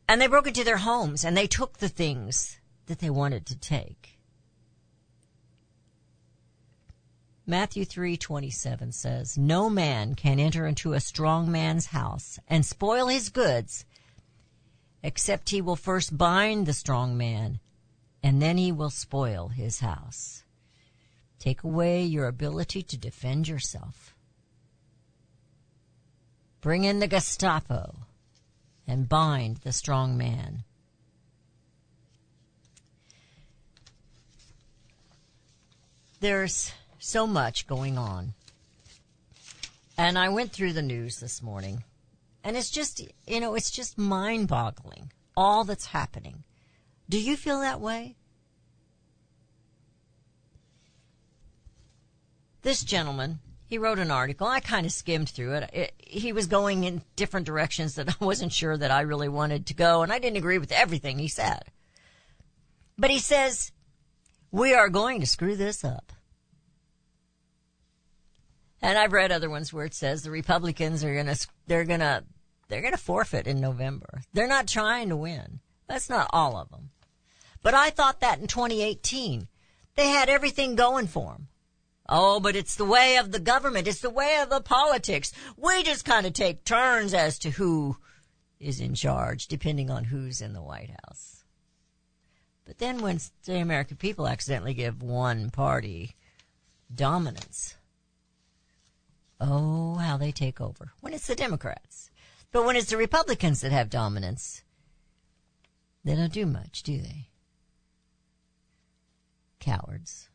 and 0.07 0.21
they 0.21 0.27
broke 0.27 0.47
into 0.47 0.63
their 0.63 0.77
homes 0.77 1.25
and 1.25 1.35
they 1.35 1.47
took 1.47 1.79
the 1.79 1.89
things 1.89 2.59
that 2.85 2.99
they 2.99 3.09
wanted 3.09 3.47
to 3.47 3.57
take. 3.57 4.08
Matthew 7.49 7.83
3:27 7.83 8.93
says, 8.93 9.35
"No 9.35 9.71
man 9.71 10.13
can 10.13 10.39
enter 10.39 10.67
into 10.67 10.93
a 10.93 10.99
strong 10.99 11.51
man's 11.51 11.87
house 11.87 12.37
and 12.47 12.63
spoil 12.63 13.07
his 13.07 13.29
goods 13.29 13.85
except 15.01 15.49
he 15.49 15.59
will 15.59 15.75
first 15.75 16.15
bind 16.15 16.67
the 16.67 16.73
strong 16.73 17.17
man 17.17 17.59
and 18.21 18.39
then 18.39 18.59
he 18.59 18.71
will 18.71 18.91
spoil 18.91 19.47
his 19.47 19.79
house." 19.79 20.43
Take 21.39 21.63
away 21.63 22.05
your 22.05 22.27
ability 22.27 22.83
to 22.83 22.97
defend 22.97 23.47
yourself. 23.47 24.13
Bring 26.61 26.83
in 26.83 26.99
the 26.99 27.07
Gestapo 27.07 28.05
and 28.85 29.09
bind 29.09 29.57
the 29.57 29.73
strong 29.73 30.15
man. 30.15 30.65
There's 36.19 36.73
so 36.99 37.25
much 37.25 37.65
going 37.65 37.97
on. 37.97 38.33
And 39.97 40.17
I 40.17 40.29
went 40.29 40.51
through 40.51 40.73
the 40.73 40.81
news 40.81 41.19
this 41.19 41.41
morning, 41.41 41.83
and 42.43 42.55
it's 42.55 42.69
just, 42.69 43.01
you 43.27 43.39
know, 43.39 43.55
it's 43.55 43.71
just 43.71 43.97
mind 43.97 44.47
boggling, 44.47 45.11
all 45.35 45.63
that's 45.63 45.87
happening. 45.87 46.43
Do 47.09 47.19
you 47.19 47.35
feel 47.35 47.59
that 47.61 47.81
way? 47.81 48.15
This 52.61 52.83
gentleman, 52.83 53.39
he 53.65 53.77
wrote 53.77 53.99
an 53.99 54.11
article. 54.11 54.47
I 54.47 54.59
kind 54.59 54.85
of 54.85 54.91
skimmed 54.91 55.29
through 55.29 55.53
it. 55.53 55.69
it. 55.73 55.93
He 55.97 56.33
was 56.33 56.47
going 56.47 56.83
in 56.83 57.01
different 57.15 57.45
directions 57.45 57.95
that 57.95 58.09
I 58.21 58.23
wasn't 58.23 58.53
sure 58.53 58.77
that 58.77 58.91
I 58.91 59.01
really 59.01 59.29
wanted 59.29 59.65
to 59.67 59.73
go, 59.73 60.01
and 60.01 60.11
I 60.11 60.19
didn't 60.19 60.37
agree 60.37 60.57
with 60.57 60.71
everything 60.71 61.19
he 61.19 61.27
said. 61.27 61.63
But 62.97 63.09
he 63.09 63.19
says, 63.19 63.71
we 64.51 64.73
are 64.73 64.89
going 64.89 65.19
to 65.21 65.25
screw 65.25 65.55
this 65.55 65.83
up. 65.83 66.11
And 68.81 68.97
I've 68.97 69.13
read 69.13 69.31
other 69.31 69.49
ones 69.49 69.73
where 69.73 69.85
it 69.85 69.93
says 69.93 70.23
the 70.23 70.31
Republicans 70.31 71.03
are 71.03 71.15
gonna, 71.15 71.35
they're 71.67 71.85
gonna, 71.85 72.23
they're 72.67 72.81
gonna 72.81 72.97
forfeit 72.97 73.47
in 73.47 73.59
November. 73.59 74.21
They're 74.33 74.47
not 74.47 74.67
trying 74.67 75.09
to 75.09 75.17
win. 75.17 75.59
That's 75.87 76.09
not 76.09 76.29
all 76.31 76.55
of 76.55 76.69
them. 76.69 76.91
But 77.61 77.73
I 77.73 77.89
thought 77.89 78.21
that 78.21 78.39
in 78.39 78.47
2018. 78.47 79.47
They 79.95 80.07
had 80.07 80.29
everything 80.29 80.75
going 80.75 81.07
for 81.07 81.33
them. 81.33 81.47
Oh, 82.07 82.39
but 82.39 82.55
it's 82.55 82.75
the 82.75 82.85
way 82.85 83.17
of 83.17 83.31
the 83.31 83.39
government. 83.39 83.87
It's 83.87 83.99
the 83.99 84.09
way 84.09 84.39
of 84.41 84.49
the 84.49 84.61
politics. 84.61 85.31
We 85.57 85.83
just 85.83 86.05
kind 86.05 86.25
of 86.25 86.33
take 86.33 86.63
turns 86.63 87.13
as 87.13 87.37
to 87.39 87.51
who 87.51 87.97
is 88.59 88.79
in 88.79 88.95
charge, 88.95 89.47
depending 89.47 89.89
on 89.91 90.05
who's 90.05 90.41
in 90.41 90.53
the 90.53 90.61
White 90.61 90.91
House. 91.05 91.43
But 92.65 92.77
then 92.77 93.01
when 93.01 93.19
the 93.45 93.57
American 93.57 93.97
people 93.97 94.27
accidentally 94.27 94.73
give 94.73 95.03
one 95.03 95.49
party 95.49 96.15
dominance, 96.93 97.75
Oh, 99.39 99.95
how 99.95 100.17
they 100.17 100.31
take 100.31 100.59
over. 100.59 100.91
When 100.99 101.13
it's 101.13 101.27
the 101.27 101.35
Democrats. 101.35 102.11
But 102.51 102.65
when 102.65 102.75
it's 102.75 102.89
the 102.89 102.97
Republicans 102.97 103.61
that 103.61 103.71
have 103.71 103.89
dominance, 103.89 104.63
they 106.03 106.15
don't 106.15 106.33
do 106.33 106.45
much, 106.45 106.83
do 106.83 106.99
they? 107.01 107.29
Cowards. 109.59 110.29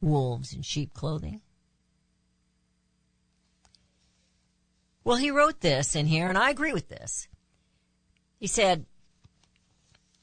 Wolves 0.00 0.52
in 0.52 0.62
sheep 0.62 0.92
clothing. 0.92 1.40
Well, 5.02 5.16
he 5.16 5.30
wrote 5.30 5.60
this 5.60 5.96
in 5.96 6.06
here, 6.06 6.28
and 6.28 6.38
I 6.38 6.50
agree 6.50 6.72
with 6.72 6.88
this. 6.88 7.28
He 8.38 8.46
said, 8.46 8.86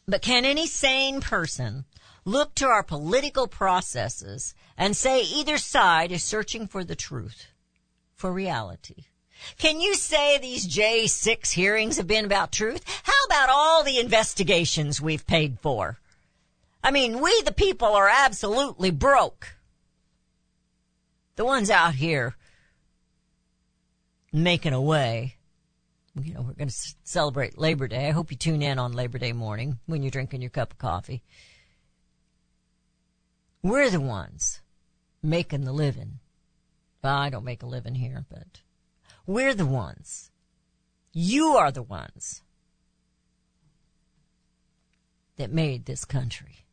but 0.07 0.21
can 0.21 0.45
any 0.45 0.67
sane 0.67 1.21
person 1.21 1.85
look 2.25 2.55
to 2.55 2.67
our 2.67 2.83
political 2.83 3.47
processes 3.47 4.53
and 4.77 4.95
say 4.95 5.21
either 5.21 5.57
side 5.57 6.11
is 6.11 6.23
searching 6.23 6.67
for 6.67 6.83
the 6.83 6.95
truth, 6.95 7.47
for 8.15 8.31
reality. 8.31 9.05
Can 9.57 9.81
you 9.81 9.95
say 9.95 10.37
these 10.37 10.67
J6 10.67 11.51
hearings 11.51 11.97
have 11.97 12.07
been 12.07 12.25
about 12.25 12.51
truth? 12.51 12.83
How 13.03 13.25
about 13.25 13.49
all 13.49 13.83
the 13.83 13.99
investigations 13.99 15.01
we've 15.01 15.25
paid 15.25 15.59
for? 15.59 15.99
I 16.83 16.91
mean, 16.91 17.21
we 17.21 17.41
the 17.43 17.51
people 17.51 17.89
are 17.89 18.09
absolutely 18.09 18.91
broke. 18.91 19.55
The 21.35 21.45
ones 21.45 21.69
out 21.69 21.95
here 21.95 22.35
making 24.31 24.73
a 24.73 24.81
way. 24.81 25.37
You 26.21 26.33
know, 26.33 26.41
we're 26.41 26.53
going 26.53 26.67
to 26.67 26.95
celebrate 27.03 27.57
Labor 27.57 27.87
Day. 27.87 28.07
I 28.07 28.11
hope 28.11 28.31
you 28.31 28.37
tune 28.37 28.61
in 28.61 28.79
on 28.79 28.91
Labor 28.91 29.17
Day 29.17 29.31
morning 29.31 29.79
when 29.85 30.03
you're 30.03 30.11
drinking 30.11 30.41
your 30.41 30.49
cup 30.49 30.73
of 30.73 30.77
coffee. 30.77 31.23
We're 33.63 33.89
the 33.89 34.01
ones 34.01 34.61
making 35.21 35.65
the 35.65 35.71
living. 35.71 36.19
Well, 37.03 37.15
I 37.15 37.29
don't 37.29 37.45
make 37.45 37.63
a 37.63 37.67
living 37.67 37.95
here, 37.95 38.25
but 38.29 38.61
we're 39.25 39.53
the 39.53 39.65
ones. 39.65 40.31
You 41.13 41.55
are 41.57 41.71
the 41.71 41.83
ones 41.83 42.41
that 45.37 45.51
made 45.51 45.85
this 45.85 46.05
country. 46.05 46.65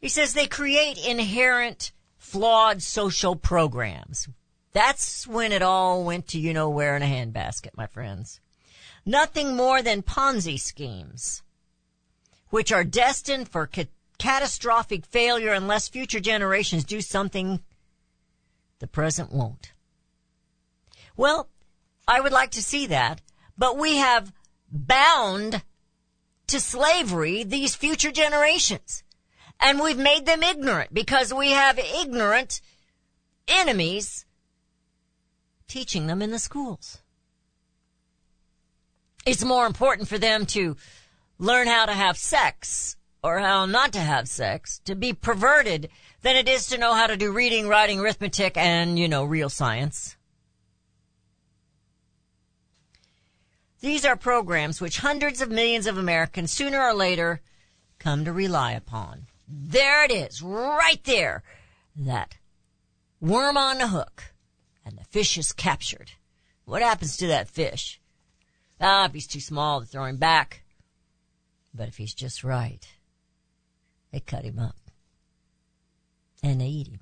He 0.00 0.08
says 0.08 0.32
they 0.32 0.46
create 0.46 0.98
inherent 0.98 1.92
flawed 2.16 2.82
social 2.82 3.36
programs. 3.36 4.28
That's 4.72 5.26
when 5.26 5.52
it 5.52 5.62
all 5.62 6.04
went 6.04 6.28
to 6.28 6.38
you 6.38 6.54
know 6.54 6.70
where 6.70 6.96
in 6.96 7.02
a 7.02 7.06
handbasket, 7.06 7.76
my 7.76 7.86
friends. 7.86 8.40
Nothing 9.04 9.56
more 9.56 9.82
than 9.82 10.02
Ponzi 10.02 10.58
schemes, 10.58 11.42
which 12.50 12.70
are 12.72 12.84
destined 12.84 13.48
for 13.48 13.66
ca- 13.66 13.88
catastrophic 14.18 15.06
failure 15.06 15.52
unless 15.52 15.88
future 15.88 16.20
generations 16.20 16.84
do 16.84 17.00
something 17.00 17.60
the 18.80 18.86
present 18.86 19.32
won't. 19.32 19.72
Well, 21.16 21.48
I 22.06 22.20
would 22.20 22.32
like 22.32 22.50
to 22.52 22.62
see 22.62 22.86
that, 22.86 23.22
but 23.56 23.78
we 23.78 23.96
have 23.96 24.32
bound 24.70 25.62
to 26.48 26.60
slavery 26.60 27.44
these 27.44 27.74
future 27.74 28.10
generations. 28.10 29.04
And 29.60 29.78
we've 29.78 29.98
made 29.98 30.26
them 30.26 30.42
ignorant 30.42 30.92
because 30.92 31.32
we 31.32 31.50
have 31.50 31.78
ignorant 31.78 32.60
enemies 33.46 34.24
teaching 35.68 36.06
them 36.06 36.22
in 36.22 36.30
the 36.30 36.38
schools. 36.38 36.98
It's 39.26 39.44
more 39.44 39.66
important 39.66 40.08
for 40.08 40.18
them 40.18 40.46
to 40.46 40.76
learn 41.40 41.66
how 41.66 41.86
to 41.86 41.92
have 41.92 42.16
sex 42.16 42.96
or 43.22 43.40
how 43.40 43.66
not 43.66 43.92
to 43.94 44.00
have 44.00 44.28
sex, 44.28 44.78
to 44.84 44.94
be 44.94 45.12
perverted, 45.12 45.88
than 46.22 46.36
it 46.36 46.48
is 46.48 46.66
to 46.66 46.78
know 46.78 46.94
how 46.94 47.06
to 47.06 47.16
do 47.16 47.32
reading, 47.32 47.66
writing, 47.66 47.98
arithmetic, 47.98 48.56
and, 48.56 48.98
you 48.98 49.08
know, 49.08 49.24
real 49.24 49.48
science. 49.48 50.16
These 53.80 54.04
are 54.04 54.16
programs 54.16 54.80
which 54.80 54.98
hundreds 54.98 55.40
of 55.40 55.50
millions 55.50 55.86
of 55.86 55.96
Americans 55.96 56.52
sooner 56.52 56.80
or 56.80 56.94
later 56.94 57.40
come 57.98 58.24
to 58.24 58.32
rely 58.32 58.72
upon. 58.72 59.26
There 59.48 60.04
it 60.04 60.12
is, 60.12 60.42
right 60.42 61.02
there. 61.04 61.42
That 61.96 62.36
worm 63.20 63.56
on 63.56 63.78
the 63.78 63.88
hook. 63.88 64.34
And 64.84 64.98
the 64.98 65.04
fish 65.04 65.36
is 65.36 65.52
captured. 65.52 66.12
What 66.64 66.82
happens 66.82 67.16
to 67.18 67.26
that 67.28 67.48
fish? 67.48 68.00
Ah, 68.80 69.06
if 69.06 69.12
he's 69.12 69.26
too 69.26 69.40
small, 69.40 69.80
they 69.80 69.86
throw 69.86 70.04
him 70.04 70.16
back. 70.16 70.62
But 71.74 71.88
if 71.88 71.96
he's 71.96 72.14
just 72.14 72.42
right, 72.42 72.86
they 74.12 74.20
cut 74.20 74.44
him 74.44 74.58
up. 74.58 74.76
And 76.42 76.60
they 76.60 76.66
eat 76.66 76.88
him. 76.88 77.00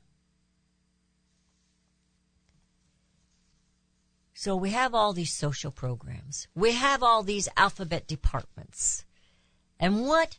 So 4.35 4.55
we 4.55 4.71
have 4.71 4.95
all 4.95 5.13
these 5.13 5.35
social 5.35 5.73
programs. 5.73 6.47
We 6.55 6.73
have 6.73 7.03
all 7.03 7.25
these 7.25 7.49
alphabet 7.57 8.07
departments. 8.07 9.05
And 9.81 10.07
what 10.07 10.39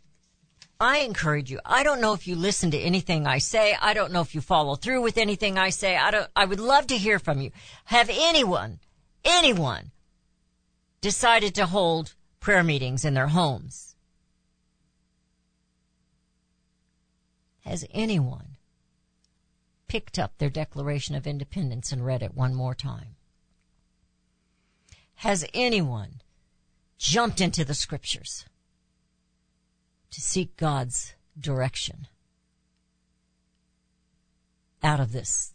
I 0.79 0.99
encourage 0.99 1.51
you, 1.51 1.59
I 1.65 1.83
don't 1.83 1.99
know 1.99 2.13
if 2.13 2.25
you 2.25 2.37
listen 2.37 2.71
to 2.71 2.77
anything 2.77 3.27
I 3.27 3.39
say. 3.39 3.75
I 3.81 3.93
don't 3.93 4.13
know 4.13 4.21
if 4.21 4.33
you 4.33 4.39
follow 4.39 4.75
through 4.75 5.01
with 5.01 5.17
anything 5.17 5.57
I 5.57 5.69
say. 5.69 5.97
I 5.97 6.11
don't, 6.11 6.29
I 6.33 6.45
would 6.45 6.61
love 6.61 6.87
to 6.87 6.97
hear 6.97 7.19
from 7.19 7.41
you. 7.41 7.51
Have 7.85 8.09
anyone, 8.09 8.79
anyone 9.25 9.91
decided 11.01 11.53
to 11.55 11.65
hold 11.65 12.13
prayer 12.39 12.63
meetings 12.63 13.03
in 13.03 13.15
their 13.15 13.27
homes? 13.27 13.88
Has 17.69 17.85
anyone 17.91 18.57
picked 19.87 20.17
up 20.17 20.39
their 20.39 20.49
Declaration 20.49 21.13
of 21.13 21.27
Independence 21.27 21.91
and 21.91 22.03
read 22.03 22.23
it 22.23 22.33
one 22.33 22.55
more 22.55 22.73
time? 22.73 23.15
Has 25.17 25.45
anyone 25.53 26.21
jumped 26.97 27.39
into 27.39 27.63
the 27.63 27.75
scriptures 27.75 28.45
to 30.09 30.19
seek 30.19 30.57
God's 30.57 31.13
direction 31.39 32.07
out 34.81 34.99
of 34.99 35.11
this 35.11 35.53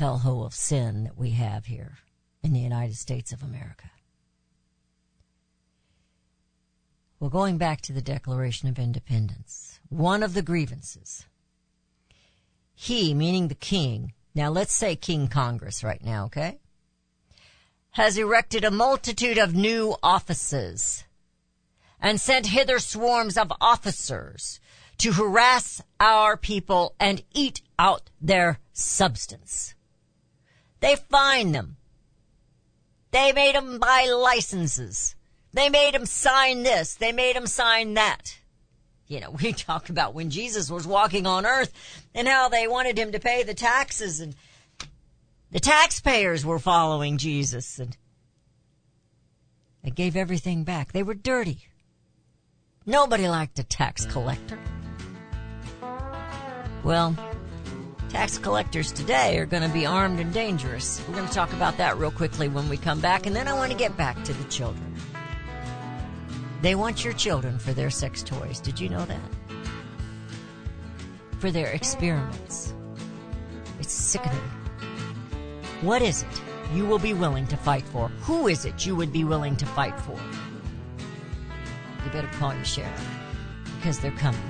hellhole 0.00 0.46
of 0.46 0.54
sin 0.54 1.04
that 1.04 1.18
we 1.18 1.32
have 1.32 1.66
here 1.66 1.98
in 2.42 2.54
the 2.54 2.60
United 2.60 2.96
States 2.96 3.32
of 3.32 3.42
America? 3.42 3.90
Well, 7.18 7.30
going 7.30 7.58
back 7.58 7.80
to 7.82 7.92
the 7.92 8.02
Declaration 8.02 8.68
of 8.68 8.78
Independence, 8.78 9.80
one 9.88 10.22
of 10.22 10.34
the 10.34 10.42
grievances, 10.42 11.26
he, 12.74 13.14
meaning 13.14 13.48
the 13.48 13.54
king, 13.54 14.12
now 14.34 14.50
let's 14.50 14.74
say 14.74 14.96
King 14.96 15.28
Congress 15.28 15.82
right 15.82 16.04
now, 16.04 16.26
okay? 16.26 16.58
has 17.96 18.18
erected 18.18 18.62
a 18.62 18.70
multitude 18.70 19.38
of 19.38 19.54
new 19.54 19.96
offices 20.02 21.04
and 21.98 22.20
sent 22.20 22.48
hither 22.48 22.78
swarms 22.78 23.38
of 23.38 23.50
officers 23.58 24.60
to 24.98 25.12
harass 25.12 25.80
our 25.98 26.36
people 26.36 26.94
and 27.00 27.22
eat 27.32 27.62
out 27.78 28.10
their 28.20 28.58
substance. 28.74 29.74
They 30.80 30.94
fined 30.94 31.54
them. 31.54 31.78
They 33.12 33.32
made 33.32 33.54
them 33.54 33.78
buy 33.78 34.12
licenses. 34.14 35.15
They 35.56 35.70
made 35.70 35.94
him 35.94 36.04
sign 36.04 36.64
this. 36.64 36.94
They 36.96 37.12
made 37.12 37.34
him 37.34 37.46
sign 37.46 37.94
that. 37.94 38.38
You 39.08 39.20
know, 39.20 39.30
we 39.42 39.52
talk 39.52 39.88
about 39.88 40.14
when 40.14 40.30
Jesus 40.30 40.70
was 40.70 40.86
walking 40.86 41.26
on 41.26 41.46
earth 41.46 41.72
and 42.14 42.28
how 42.28 42.50
they 42.50 42.68
wanted 42.68 42.98
him 42.98 43.12
to 43.12 43.18
pay 43.18 43.42
the 43.42 43.54
taxes 43.54 44.20
and 44.20 44.36
the 45.50 45.60
taxpayers 45.60 46.44
were 46.44 46.58
following 46.58 47.16
Jesus 47.16 47.78
and 47.78 47.96
they 49.82 49.90
gave 49.90 50.14
everything 50.14 50.64
back. 50.64 50.92
They 50.92 51.02
were 51.02 51.14
dirty. 51.14 51.68
Nobody 52.84 53.26
liked 53.26 53.58
a 53.58 53.64
tax 53.64 54.04
collector. 54.04 54.58
Well, 56.84 57.16
tax 58.10 58.36
collectors 58.36 58.92
today 58.92 59.38
are 59.38 59.46
going 59.46 59.62
to 59.62 59.68
be 59.68 59.86
armed 59.86 60.20
and 60.20 60.34
dangerous. 60.34 61.00
We're 61.08 61.14
going 61.14 61.28
to 61.28 61.34
talk 61.34 61.52
about 61.52 61.78
that 61.78 61.96
real 61.96 62.10
quickly 62.10 62.48
when 62.48 62.68
we 62.68 62.76
come 62.76 63.00
back, 63.00 63.26
and 63.26 63.34
then 63.34 63.48
I 63.48 63.54
want 63.54 63.72
to 63.72 63.78
get 63.78 63.96
back 63.96 64.22
to 64.24 64.34
the 64.34 64.44
children. 64.44 64.95
They 66.66 66.74
want 66.74 67.04
your 67.04 67.12
children 67.12 67.60
for 67.60 67.72
their 67.72 67.90
sex 67.90 68.24
toys. 68.24 68.58
Did 68.58 68.80
you 68.80 68.88
know 68.88 69.04
that? 69.04 69.20
For 71.38 71.52
their 71.52 71.68
experiments. 71.68 72.74
It's 73.78 73.92
sickening. 73.92 74.36
What 75.82 76.02
is 76.02 76.24
it 76.24 76.42
you 76.74 76.84
will 76.84 76.98
be 76.98 77.14
willing 77.14 77.46
to 77.46 77.56
fight 77.56 77.84
for? 77.84 78.08
Who 78.22 78.48
is 78.48 78.64
it 78.64 78.84
you 78.84 78.96
would 78.96 79.12
be 79.12 79.22
willing 79.22 79.54
to 79.58 79.64
fight 79.64 79.96
for? 80.00 80.18
You 82.04 82.10
better 82.10 82.26
call 82.36 82.52
your 82.52 82.64
sheriff 82.64 83.08
because 83.76 84.00
they're 84.00 84.10
coming. 84.10 84.42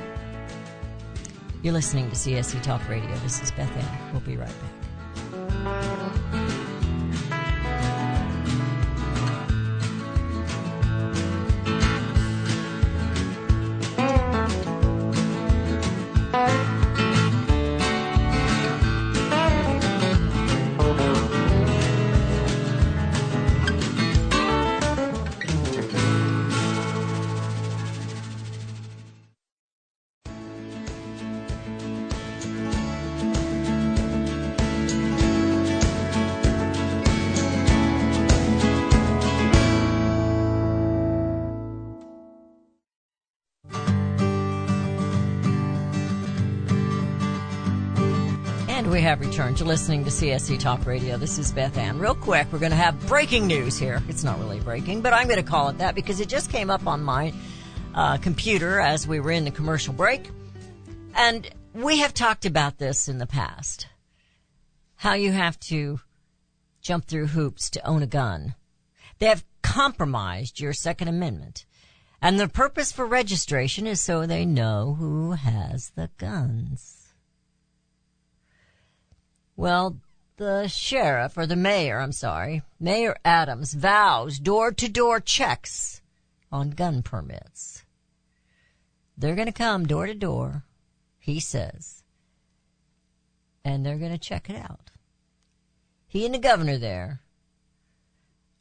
You're 1.63 1.75
listening 1.75 2.09
to 2.09 2.17
CSC 2.17 2.63
Talk 2.63 2.89
Radio. 2.89 3.15
This 3.19 3.43
is 3.43 3.51
Beth 3.51 3.77
Ann. 3.77 4.13
We'll 4.13 4.23
be 4.23 4.39
right 4.39 4.49
back. 5.63 6.46
Returned. 49.37 49.61
You're 49.61 49.69
listening 49.69 50.03
to 50.05 50.09
CSC 50.09 50.59
Talk 50.59 50.87
Radio. 50.87 51.19
This 51.19 51.37
is 51.39 51.53
Beth 51.53 51.77
Ann. 51.77 51.99
Real 51.99 52.15
quick, 52.15 52.51
we're 52.51 52.59
going 52.59 52.71
to 52.71 52.77
have 52.77 52.99
breaking 53.07 53.47
news 53.47 53.77
here. 53.77 54.03
It's 54.09 54.25
not 54.25 54.39
really 54.39 54.61
breaking, 54.61 55.03
but 55.03 55.13
I'm 55.13 55.29
going 55.29 55.37
to 55.37 55.43
call 55.43 55.69
it 55.69 55.77
that 55.77 55.95
because 55.95 56.21
it 56.21 56.29
just 56.31 56.51
came 56.51 56.71
up 56.71 56.87
on 56.87 57.03
my 57.03 57.35
uh, 57.95 58.17
computer 58.17 58.81
as 58.81 59.07
we 59.07 59.21
were 59.21 59.31
in 59.31 59.45
the 59.45 59.51
commercial 59.51 59.93
break. 59.93 60.31
And 61.15 61.51
we 61.75 61.99
have 61.99 62.15
talked 62.15 62.47
about 62.47 62.79
this 62.79 63.11
in 63.11 63.19
the 63.19 63.27
past. 63.27 63.89
How 64.95 65.13
you 65.13 65.33
have 65.33 65.61
to 65.61 66.01
jump 66.81 67.05
through 67.05 67.27
hoops 67.27 67.69
to 67.71 67.87
own 67.87 68.03
a 68.03 68.07
gun. 68.07 68.55
They 69.19 69.27
have 69.27 69.45
compromised 69.63 70.61
your 70.61 70.73
Second 70.73 71.09
Amendment. 71.09 71.67
And 72.23 72.41
the 72.41 72.49
purpose 72.49 72.91
for 72.91 73.05
registration 73.05 73.87
is 73.87 74.01
so 74.01 74.25
they 74.25 74.47
know 74.47 74.97
who 74.99 75.33
has 75.33 75.93
the 75.95 76.09
guns. 76.17 76.96
Well, 79.57 79.97
the 80.37 80.69
sheriff, 80.69 81.39
or 81.39 81.47
the 81.47 81.57
mayor, 81.57 81.99
I'm 81.99 82.13
sorry, 82.13 82.63
Mayor 82.79 83.17
Adams 83.25 83.73
vows 83.73 84.39
door 84.39 84.71
to 84.73 84.89
door 84.89 85.19
checks 85.19 86.03
on 86.53 86.71
gun 86.71 87.03
permits. 87.03 87.85
They're 89.17 89.35
going 89.35 89.47
to 89.47 89.53
come 89.53 89.87
door 89.87 90.07
to 90.07 90.15
door, 90.15 90.65
he 91.19 91.41
says, 91.41 92.03
and 93.65 93.85
they're 93.85 93.97
going 93.97 94.13
to 94.13 94.19
check 94.19 94.51
it 94.51 94.57
out. 94.57 94.91
he 96.07 96.27
and 96.27 96.35
the 96.35 96.39
governor 96.39 96.77
there, 96.77 97.21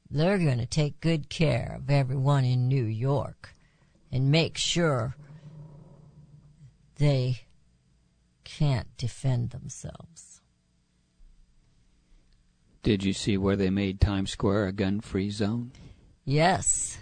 they're 0.10 0.38
going 0.38 0.60
to 0.60 0.66
take 0.66 1.02
good 1.02 1.28
care 1.30 1.76
of 1.78 1.90
everyone 1.90 2.46
in 2.46 2.70
New 2.70 2.86
York 2.86 3.54
and 4.12 4.32
make 4.32 4.58
sure 4.58 5.18
they 6.96 7.42
can't 8.46 8.96
defend 8.98 9.50
themselves. 9.50 10.35
Did 12.86 13.04
you 13.04 13.14
see 13.14 13.36
where 13.36 13.56
they 13.56 13.72
made 13.72 14.00
Times 14.00 14.30
Square 14.30 14.68
a 14.68 14.72
gun 14.72 15.02
free 15.02 15.32
zone? 15.32 15.72
Yes. 16.24 17.00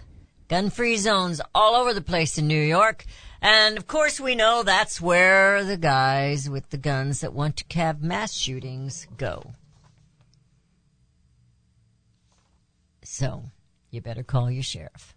Gun 0.48 0.70
free 0.70 0.96
zones 0.96 1.42
all 1.54 1.74
over 1.74 1.92
the 1.92 2.00
place 2.00 2.38
in 2.38 2.48
New 2.48 2.58
York. 2.58 3.04
And 3.42 3.76
of 3.76 3.86
course 3.86 4.18
we 4.18 4.34
know 4.34 4.62
that's 4.62 4.98
where 4.98 5.62
the 5.62 5.76
guys 5.76 6.48
with 6.48 6.70
the 6.70 6.78
guns 6.78 7.20
that 7.20 7.34
want 7.34 7.58
to 7.58 7.78
have 7.78 8.02
mass 8.02 8.32
shootings 8.32 9.06
go. 9.18 9.52
So, 13.02 13.44
you 13.90 14.00
better 14.00 14.22
call 14.22 14.50
your 14.50 14.62
sheriff. 14.62 15.14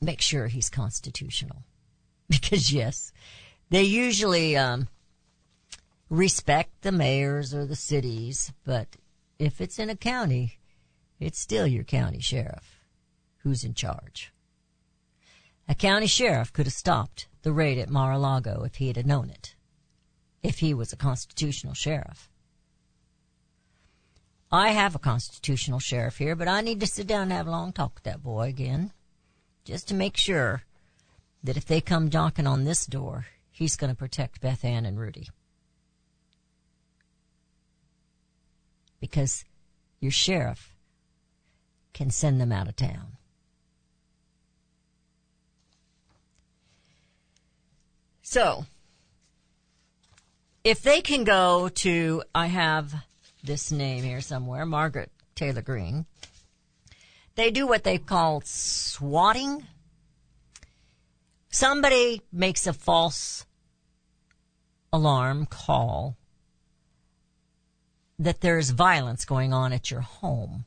Make 0.00 0.20
sure 0.20 0.48
he's 0.48 0.68
constitutional. 0.68 1.62
Because 2.28 2.72
yes, 2.72 3.12
they 3.70 3.84
usually, 3.84 4.56
um, 4.56 4.88
respect 6.10 6.82
the 6.82 6.92
mayors 6.92 7.54
or 7.54 7.64
the 7.64 7.76
cities, 7.76 8.52
but 8.64 8.88
if 9.38 9.60
it's 9.60 9.78
in 9.78 9.88
a 9.90 9.96
county, 9.96 10.58
it's 11.20 11.38
still 11.38 11.66
your 11.66 11.84
county 11.84 12.20
sheriff 12.20 12.80
who's 13.42 13.64
in 13.64 13.74
charge. 13.74 14.32
A 15.68 15.74
county 15.74 16.06
sheriff 16.06 16.52
could 16.52 16.66
have 16.66 16.72
stopped 16.72 17.28
the 17.42 17.52
raid 17.52 17.78
at 17.78 17.90
Mar-a-Lago 17.90 18.62
if 18.64 18.76
he 18.76 18.88
had 18.88 19.06
known 19.06 19.30
it, 19.30 19.54
if 20.42 20.58
he 20.58 20.74
was 20.74 20.92
a 20.92 20.96
constitutional 20.96 21.74
sheriff. 21.74 22.30
I 24.50 24.70
have 24.70 24.94
a 24.94 24.98
constitutional 24.98 25.78
sheriff 25.78 26.18
here, 26.18 26.34
but 26.34 26.48
I 26.48 26.62
need 26.62 26.80
to 26.80 26.86
sit 26.86 27.06
down 27.06 27.22
and 27.22 27.32
have 27.32 27.46
a 27.46 27.50
long 27.50 27.72
talk 27.72 27.94
with 27.94 28.04
that 28.04 28.22
boy 28.22 28.48
again, 28.48 28.92
just 29.64 29.86
to 29.88 29.94
make 29.94 30.16
sure 30.16 30.62
that 31.44 31.56
if 31.56 31.66
they 31.66 31.80
come 31.80 32.08
knocking 32.12 32.46
on 32.46 32.64
this 32.64 32.86
door, 32.86 33.26
he's 33.50 33.76
going 33.76 33.90
to 33.90 33.96
protect 33.96 34.40
Beth 34.40 34.64
Ann 34.64 34.86
and 34.86 34.98
Rudy. 34.98 35.28
Because 39.00 39.44
your 40.00 40.12
sheriff 40.12 40.74
can 41.92 42.10
send 42.10 42.40
them 42.40 42.52
out 42.52 42.68
of 42.68 42.76
town. 42.76 43.16
So, 48.22 48.66
if 50.64 50.82
they 50.82 51.00
can 51.00 51.24
go 51.24 51.70
to, 51.70 52.22
I 52.34 52.46
have 52.46 52.94
this 53.42 53.72
name 53.72 54.04
here 54.04 54.20
somewhere, 54.20 54.66
Margaret 54.66 55.10
Taylor 55.34 55.62
Greene. 55.62 56.04
They 57.36 57.50
do 57.50 57.66
what 57.66 57.84
they 57.84 57.98
call 57.98 58.42
swatting. 58.44 59.66
Somebody 61.48 62.20
makes 62.30 62.66
a 62.66 62.72
false 62.72 63.46
alarm 64.92 65.46
call 65.46 66.16
that 68.18 68.40
there's 68.40 68.70
violence 68.70 69.24
going 69.24 69.52
on 69.52 69.72
at 69.72 69.90
your 69.90 70.00
home 70.00 70.64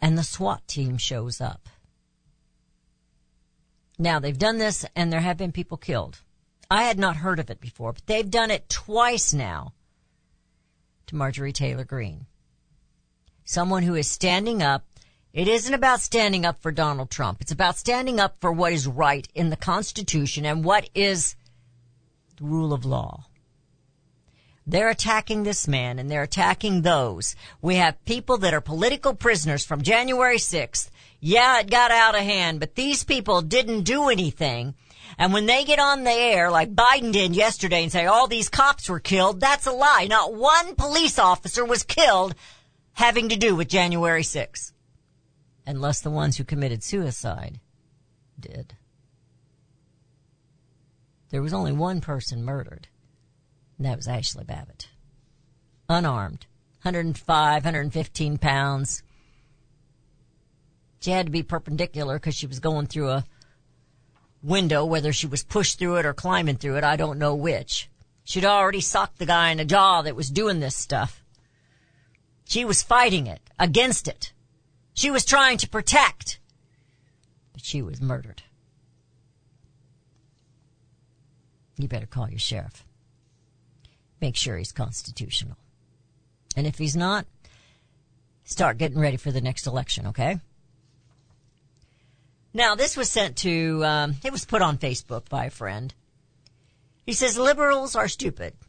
and 0.00 0.16
the 0.16 0.24
SWAT 0.24 0.66
team 0.66 0.96
shows 0.96 1.40
up. 1.40 1.68
Now 3.98 4.18
they've 4.18 4.38
done 4.38 4.58
this 4.58 4.86
and 4.96 5.12
there 5.12 5.20
have 5.20 5.36
been 5.36 5.52
people 5.52 5.76
killed. 5.76 6.20
I 6.70 6.84
had 6.84 6.98
not 6.98 7.16
heard 7.16 7.38
of 7.38 7.50
it 7.50 7.60
before, 7.60 7.92
but 7.92 8.06
they've 8.06 8.30
done 8.30 8.50
it 8.50 8.68
twice 8.68 9.34
now 9.34 9.74
to 11.06 11.16
Marjorie 11.16 11.52
Taylor 11.52 11.84
Greene. 11.84 12.26
Someone 13.44 13.82
who 13.82 13.94
is 13.94 14.08
standing 14.08 14.62
up. 14.62 14.84
It 15.32 15.46
isn't 15.46 15.74
about 15.74 16.00
standing 16.00 16.44
up 16.44 16.60
for 16.60 16.72
Donald 16.72 17.10
Trump. 17.10 17.40
It's 17.40 17.52
about 17.52 17.76
standing 17.76 18.18
up 18.18 18.36
for 18.40 18.50
what 18.50 18.72
is 18.72 18.86
right 18.86 19.28
in 19.34 19.50
the 19.50 19.56
Constitution 19.56 20.44
and 20.44 20.64
what 20.64 20.88
is 20.94 21.36
the 22.36 22.44
rule 22.44 22.72
of 22.72 22.84
law. 22.84 23.26
They're 24.66 24.90
attacking 24.90 25.42
this 25.42 25.66
man 25.66 25.98
and 25.98 26.10
they're 26.10 26.22
attacking 26.22 26.82
those. 26.82 27.34
We 27.60 27.76
have 27.76 28.04
people 28.04 28.38
that 28.38 28.54
are 28.54 28.60
political 28.60 29.14
prisoners 29.14 29.64
from 29.64 29.82
January 29.82 30.36
6th. 30.36 30.90
Yeah, 31.20 31.60
it 31.60 31.70
got 31.70 31.90
out 31.90 32.14
of 32.14 32.22
hand, 32.22 32.60
but 32.60 32.74
these 32.74 33.04
people 33.04 33.42
didn't 33.42 33.82
do 33.82 34.08
anything. 34.08 34.74
And 35.18 35.32
when 35.32 35.46
they 35.46 35.64
get 35.64 35.78
on 35.78 36.04
the 36.04 36.12
air, 36.12 36.50
like 36.50 36.74
Biden 36.74 37.12
did 37.12 37.34
yesterday 37.34 37.82
and 37.82 37.92
say 37.92 38.06
all 38.06 38.26
these 38.26 38.48
cops 38.48 38.88
were 38.88 39.00
killed, 39.00 39.40
that's 39.40 39.66
a 39.66 39.72
lie. 39.72 40.06
Not 40.08 40.34
one 40.34 40.74
police 40.76 41.18
officer 41.18 41.64
was 41.64 41.82
killed 41.82 42.34
having 42.92 43.28
to 43.30 43.36
do 43.36 43.54
with 43.54 43.68
January 43.68 44.22
6th. 44.22 44.72
Unless 45.66 46.00
the 46.00 46.10
ones 46.10 46.36
who 46.36 46.44
committed 46.44 46.82
suicide 46.82 47.60
did. 48.38 48.74
There 51.30 51.42
was 51.42 51.52
only 51.52 51.72
one 51.72 52.00
person 52.00 52.44
murdered. 52.44 52.88
That 53.80 53.96
was 53.96 54.06
Ashley 54.06 54.44
Babbitt. 54.44 54.88
Unarmed. 55.88 56.46
105, 56.82 57.64
115 57.64 58.38
pounds. 58.38 59.02
She 61.00 61.10
had 61.10 61.26
to 61.26 61.32
be 61.32 61.42
perpendicular 61.42 62.18
because 62.18 62.34
she 62.34 62.46
was 62.46 62.60
going 62.60 62.86
through 62.86 63.08
a 63.08 63.24
window, 64.42 64.84
whether 64.84 65.14
she 65.14 65.26
was 65.26 65.42
pushed 65.42 65.78
through 65.78 65.96
it 65.96 66.06
or 66.06 66.12
climbing 66.12 66.56
through 66.56 66.76
it, 66.76 66.84
I 66.84 66.96
don't 66.96 67.18
know 67.18 67.34
which. 67.34 67.88
She'd 68.22 68.44
already 68.44 68.82
socked 68.82 69.18
the 69.18 69.26
guy 69.26 69.50
in 69.50 69.58
the 69.58 69.64
jaw 69.64 70.02
that 70.02 70.14
was 70.16 70.28
doing 70.28 70.60
this 70.60 70.76
stuff. 70.76 71.24
She 72.44 72.66
was 72.66 72.82
fighting 72.82 73.26
it, 73.26 73.40
against 73.58 74.08
it. 74.08 74.32
She 74.92 75.10
was 75.10 75.24
trying 75.24 75.56
to 75.58 75.68
protect. 75.68 76.38
But 77.54 77.64
she 77.64 77.80
was 77.80 78.00
murdered. 78.00 78.42
You 81.78 81.88
better 81.88 82.06
call 82.06 82.28
your 82.28 82.38
sheriff. 82.38 82.84
Make 84.20 84.36
sure 84.36 84.58
he's 84.58 84.72
constitutional. 84.72 85.56
And 86.56 86.66
if 86.66 86.78
he's 86.78 86.96
not, 86.96 87.26
start 88.44 88.78
getting 88.78 88.98
ready 88.98 89.16
for 89.16 89.30
the 89.30 89.40
next 89.40 89.66
election, 89.66 90.08
okay? 90.08 90.40
Now, 92.52 92.74
this 92.74 92.96
was 92.96 93.08
sent 93.08 93.36
to, 93.38 93.84
um, 93.84 94.16
it 94.24 94.32
was 94.32 94.44
put 94.44 94.60
on 94.60 94.76
Facebook 94.76 95.28
by 95.28 95.46
a 95.46 95.50
friend. 95.50 95.94
He 97.06 97.12
says 97.12 97.38
liberals 97.38 97.96
are 97.96 98.08
stupid. 98.08 98.54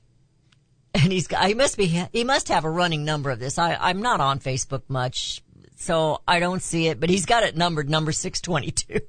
And 0.94 1.10
he's 1.14 1.28
he 1.46 1.54
must 1.54 1.78
be, 1.78 1.86
he 1.86 2.26
must 2.26 2.50
have 2.50 2.66
a 2.66 2.70
running 2.70 3.06
number 3.06 3.30
of 3.30 3.40
this. 3.40 3.58
I, 3.58 3.76
I'm 3.76 4.02
not 4.02 4.20
on 4.20 4.40
Facebook 4.40 4.82
much, 4.90 5.42
so 5.78 6.20
I 6.28 6.42
don't 6.42 6.62
see 6.62 6.88
it, 6.88 7.00
but 7.00 7.10
he's 7.10 7.26
got 7.26 7.44
it 7.44 7.56
numbered 7.56 7.90
number 7.90 8.12
622. 8.12 9.00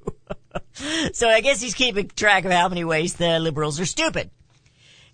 so 1.13 1.29
I 1.29 1.41
guess 1.41 1.61
he's 1.61 1.75
keeping 1.75 2.07
track 2.07 2.45
of 2.45 2.53
how 2.53 2.69
many 2.69 2.85
ways 2.85 3.15
the 3.15 3.41
liberals 3.41 3.81
are 3.81 3.85
stupid. 3.85 4.31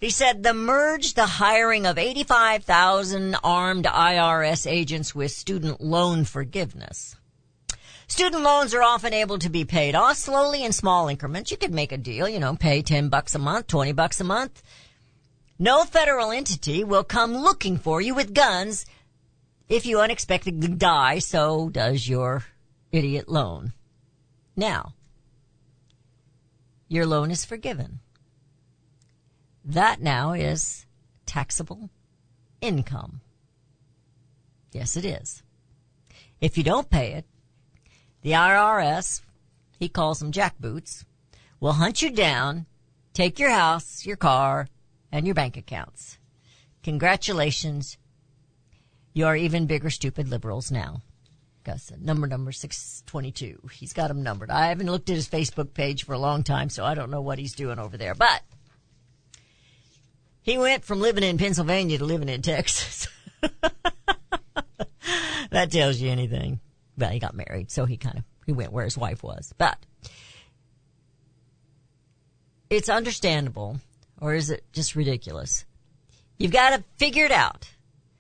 He 0.01 0.11
said 0.11 0.43
the 0.43 0.55
merge 0.55 1.15
the 1.15 1.27
hiring 1.27 1.85
of 1.85 1.99
85,000 1.99 3.37
armed 3.43 3.85
IRS 3.85 4.71
agents 4.71 5.13
with 5.13 5.33
student 5.33 5.81
loan 5.81 6.25
forgiveness. 6.25 7.17
Student 8.07 8.43
loans 8.43 8.73
are 8.75 8.83
often 8.83 9.13
able 9.13 9.39
to 9.39 9.51
be 9.51 9.65
paid 9.65 9.97
off 9.97 10.17
slowly 10.17 10.65
in 10.65 10.73
small 10.73 11.09
increments. 11.09 11.51
You 11.51 11.57
could 11.57 11.75
make 11.75 11.91
a 11.91 11.99
deal, 11.99 12.29
you 12.29 12.39
know, 12.39 12.55
pay 12.55 12.81
10 12.81 13.09
bucks 13.09 13.35
a 13.35 13.41
month, 13.41 13.67
20 13.67 13.93
bucks 13.93 14.21
a 14.21 14.25
month. 14.25 14.63
No 15.59 15.85
federal 15.85 16.31
entity 16.31 16.85
will 16.85 17.05
come 17.05 17.37
looking 17.37 17.77
for 17.77 18.01
you 18.01 18.15
with 18.15 18.33
guns 18.33 18.87
if 19.69 19.85
you 19.85 20.01
unexpectedly 20.01 20.69
die, 20.69 21.19
so 21.19 21.69
does 21.69 22.09
your 22.09 22.45
idiot 22.93 23.29
loan. 23.29 23.73
Now, 24.57 24.95
your 26.89 27.05
loan 27.05 27.33
is 27.33 27.45
forgiven. 27.45 27.99
That 29.69 30.01
now 30.01 30.33
is 30.33 30.87
taxable 31.27 31.91
income. 32.63 33.21
Yes, 34.73 34.97
it 34.97 35.05
is. 35.05 35.43
If 36.41 36.57
you 36.57 36.65
don't 36.65 36.89
pay 36.89 37.13
it, 37.13 37.27
the 38.23 38.33
IRS, 38.33 39.21
he 39.79 39.91
calls 39.91 40.21
them 40.21 40.33
jackboots, 40.33 41.05
will 41.61 41.75
hunt 41.75 42.01
you 42.01 42.11
down, 42.11 42.65
take 43.13 43.39
your 43.39 43.51
house, 43.51 44.07
your 44.07 44.17
car, 44.17 44.69
and 45.13 45.27
your 45.27 45.35
bank 45.35 45.59
accounts. 45.59 46.17
Congratulations. 46.83 47.99
You 49.13 49.27
are 49.27 49.37
even 49.37 49.67
bigger 49.67 49.91
stupid 49.91 50.29
liberals 50.29 50.71
now. 50.71 51.03
Gus, 51.65 51.93
number 52.01 52.27
number 52.27 52.53
622. 52.53 53.69
He's 53.75 53.93
got 53.93 54.09
them 54.09 54.23
numbered. 54.23 54.51
I 54.51 54.69
haven't 54.69 54.91
looked 54.91 55.11
at 55.11 55.17
his 55.17 55.29
Facebook 55.29 55.75
page 55.75 56.07
for 56.07 56.15
a 56.15 56.19
long 56.19 56.43
time, 56.43 56.71
so 56.71 56.87
I 56.87 56.95
don't 56.95 57.11
know 57.11 57.21
what 57.21 57.39
he's 57.39 57.53
doing 57.53 57.79
over 57.79 57.99
there. 57.99 58.15
But 58.15 58.43
he 60.43 60.59
went 60.59 60.85
from 60.85 61.01
living 61.01 61.25
in 61.25 61.39
Pennsylvania 61.39 61.99
to 61.99 62.05
living 62.05 62.29
in 62.29 62.43
Texas. 62.43 63.09
that 65.51 65.71
tells 65.71 65.99
you 65.99 66.11
anything 66.11 66.61
well, 66.99 67.11
he 67.11 67.19
got 67.19 67.35
married, 67.35 67.71
so 67.71 67.85
he 67.85 67.97
kind 67.97 68.19
of, 68.19 68.25
he 68.45 68.53
went 68.53 68.73
where 68.73 68.85
his 68.85 68.99
wife 68.99 69.23
was. 69.23 69.55
But 69.57 69.79
it's 72.69 72.89
understandable, 72.89 73.81
or 74.21 74.35
is 74.35 74.51
it 74.51 74.65
just 74.73 74.97
ridiculous? 74.97 75.65
You've 76.39 76.53
got 76.53 76.77
to 76.77 76.85
figure 76.97 77.25
it 77.25 77.31
out. 77.31 77.71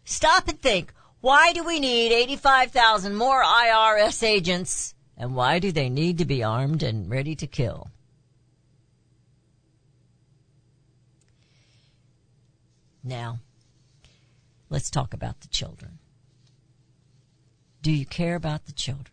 Stop 0.04 0.48
and 0.48 0.60
think, 0.60 0.92
Why 1.20 1.52
do 1.52 1.64
we 1.64 1.80
need 1.80 2.12
85,000 2.12 3.14
more 3.14 3.42
IRS 3.42 4.22
agents? 4.22 4.94
And 5.16 5.34
why 5.34 5.58
do 5.58 5.72
they 5.72 5.88
need 5.88 6.18
to 6.18 6.24
be 6.24 6.44
armed 6.44 6.84
and 6.84 7.10
ready 7.10 7.34
to 7.36 7.46
kill? 7.48 7.88
Now, 13.08 13.40
let's 14.68 14.90
talk 14.90 15.14
about 15.14 15.40
the 15.40 15.48
children. 15.48 15.98
Do 17.80 17.90
you 17.90 18.04
care 18.04 18.34
about 18.34 18.66
the 18.66 18.72
children? 18.72 19.06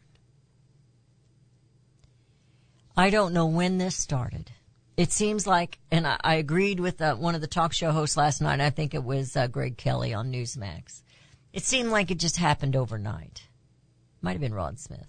I 2.98 3.10
don't 3.10 3.34
know 3.34 3.46
when 3.46 3.78
this 3.78 3.96
started. 3.96 4.52
It 4.98 5.14
seems 5.14 5.48
like, 5.48 5.80
and 5.92 6.06
I, 6.06 6.18
I 6.22 6.36
agreed 6.36 6.82
with 6.82 7.02
uh, 7.02 7.16
one 7.16 7.36
of 7.36 7.42
the 7.42 7.48
talk 7.48 7.72
show 7.72 7.92
hosts 7.92 8.18
last 8.18 8.42
night. 8.42 8.60
I 8.60 8.70
think 8.70 8.94
it 8.94 9.04
was 9.04 9.38
uh, 9.38 9.48
Greg 9.48 9.78
Kelly 9.78 10.14
on 10.14 10.30
Newsmax. 10.30 11.02
It 11.54 11.64
seemed 11.64 11.90
like 11.90 12.12
it 12.12 12.20
just 12.20 12.36
happened 12.36 12.76
overnight. 12.76 13.44
Might 14.22 14.34
have 14.34 14.42
been 14.42 14.54
Rob 14.54 14.78
Schmitt. 14.78 15.08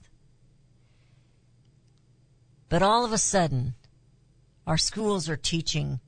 But 2.69 2.83
all 2.83 3.05
of 3.05 3.13
a 3.13 3.19
sudden, 3.19 3.75
our 4.65 4.79
schools 4.79 5.29
are 5.29 5.37
teaching 5.37 5.99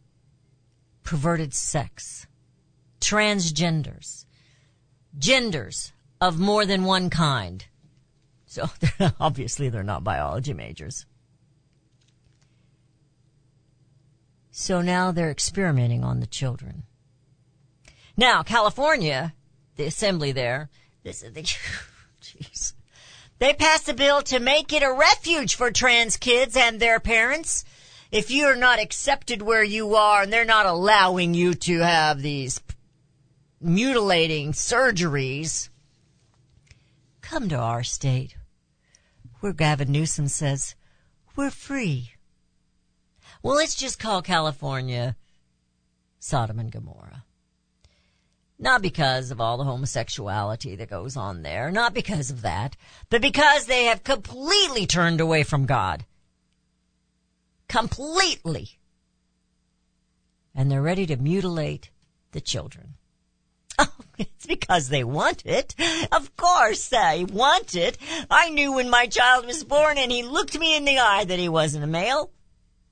perverted 1.02 1.54
sex, 1.54 2.27
transgenders, 3.00 4.24
genders 5.18 5.92
of 6.20 6.38
more 6.38 6.66
than 6.66 6.84
one 6.84 7.10
kind. 7.10 7.64
So 8.46 8.68
obviously 9.20 9.68
they're 9.68 9.82
not 9.82 10.04
biology 10.04 10.54
majors. 10.54 11.06
So 14.50 14.80
now 14.80 15.12
they're 15.12 15.30
experimenting 15.30 16.02
on 16.02 16.20
the 16.20 16.26
children. 16.26 16.82
Now, 18.16 18.42
California, 18.42 19.34
the 19.76 19.84
assembly 19.84 20.32
there, 20.32 20.68
this 21.04 21.22
is 21.22 21.32
the, 21.32 21.42
jeez. 22.20 22.72
They 23.38 23.54
passed 23.54 23.88
a 23.88 23.94
bill 23.94 24.22
to 24.22 24.40
make 24.40 24.72
it 24.72 24.82
a 24.82 24.92
refuge 24.92 25.54
for 25.54 25.70
trans 25.70 26.16
kids 26.16 26.56
and 26.56 26.80
their 26.80 26.98
parents. 26.98 27.64
If 28.10 28.32
you're 28.32 28.56
not 28.56 28.80
accepted 28.80 29.42
where 29.42 29.62
you 29.62 29.94
are 29.94 30.22
and 30.22 30.32
they're 30.32 30.44
not 30.44 30.66
allowing 30.66 31.34
you 31.34 31.54
to 31.54 31.78
have 31.78 32.20
these 32.20 32.58
mutilating 33.60 34.52
surgeries, 34.52 35.68
come 37.20 37.48
to 37.48 37.56
our 37.56 37.82
state 37.82 38.36
where 39.40 39.52
Gavin 39.52 39.92
Newsom 39.92 40.28
says, 40.28 40.74
we're 41.36 41.50
free. 41.50 42.12
Well, 43.42 43.56
let's 43.56 43.74
just 43.74 43.98
call 43.98 44.22
California 44.22 45.16
Sodom 46.18 46.58
and 46.58 46.72
Gomorrah. 46.72 47.24
Not 48.58 48.82
because 48.82 49.30
of 49.30 49.40
all 49.40 49.56
the 49.56 49.64
homosexuality 49.64 50.74
that 50.74 50.90
goes 50.90 51.16
on 51.16 51.42
there, 51.42 51.70
not 51.70 51.94
because 51.94 52.30
of 52.30 52.42
that, 52.42 52.76
but 53.08 53.22
because 53.22 53.66
they 53.66 53.84
have 53.84 54.02
completely 54.02 54.84
turned 54.84 55.20
away 55.20 55.44
from 55.44 55.64
God. 55.64 56.04
Completely. 57.68 58.78
And 60.56 60.70
they're 60.70 60.82
ready 60.82 61.06
to 61.06 61.16
mutilate 61.16 61.90
the 62.32 62.40
children. 62.40 62.94
It's 64.18 64.46
because 64.46 64.88
they 64.88 65.04
want 65.04 65.46
it. 65.46 65.76
Of 66.10 66.36
course 66.36 66.88
they 66.88 67.24
want 67.24 67.76
it. 67.76 67.96
I 68.28 68.50
knew 68.50 68.72
when 68.72 68.90
my 68.90 69.06
child 69.06 69.46
was 69.46 69.62
born 69.62 69.96
and 69.96 70.10
he 70.10 70.24
looked 70.24 70.58
me 70.58 70.76
in 70.76 70.84
the 70.84 70.98
eye 70.98 71.24
that 71.24 71.38
he 71.38 71.48
wasn't 71.48 71.84
a 71.84 71.86
male. 71.86 72.30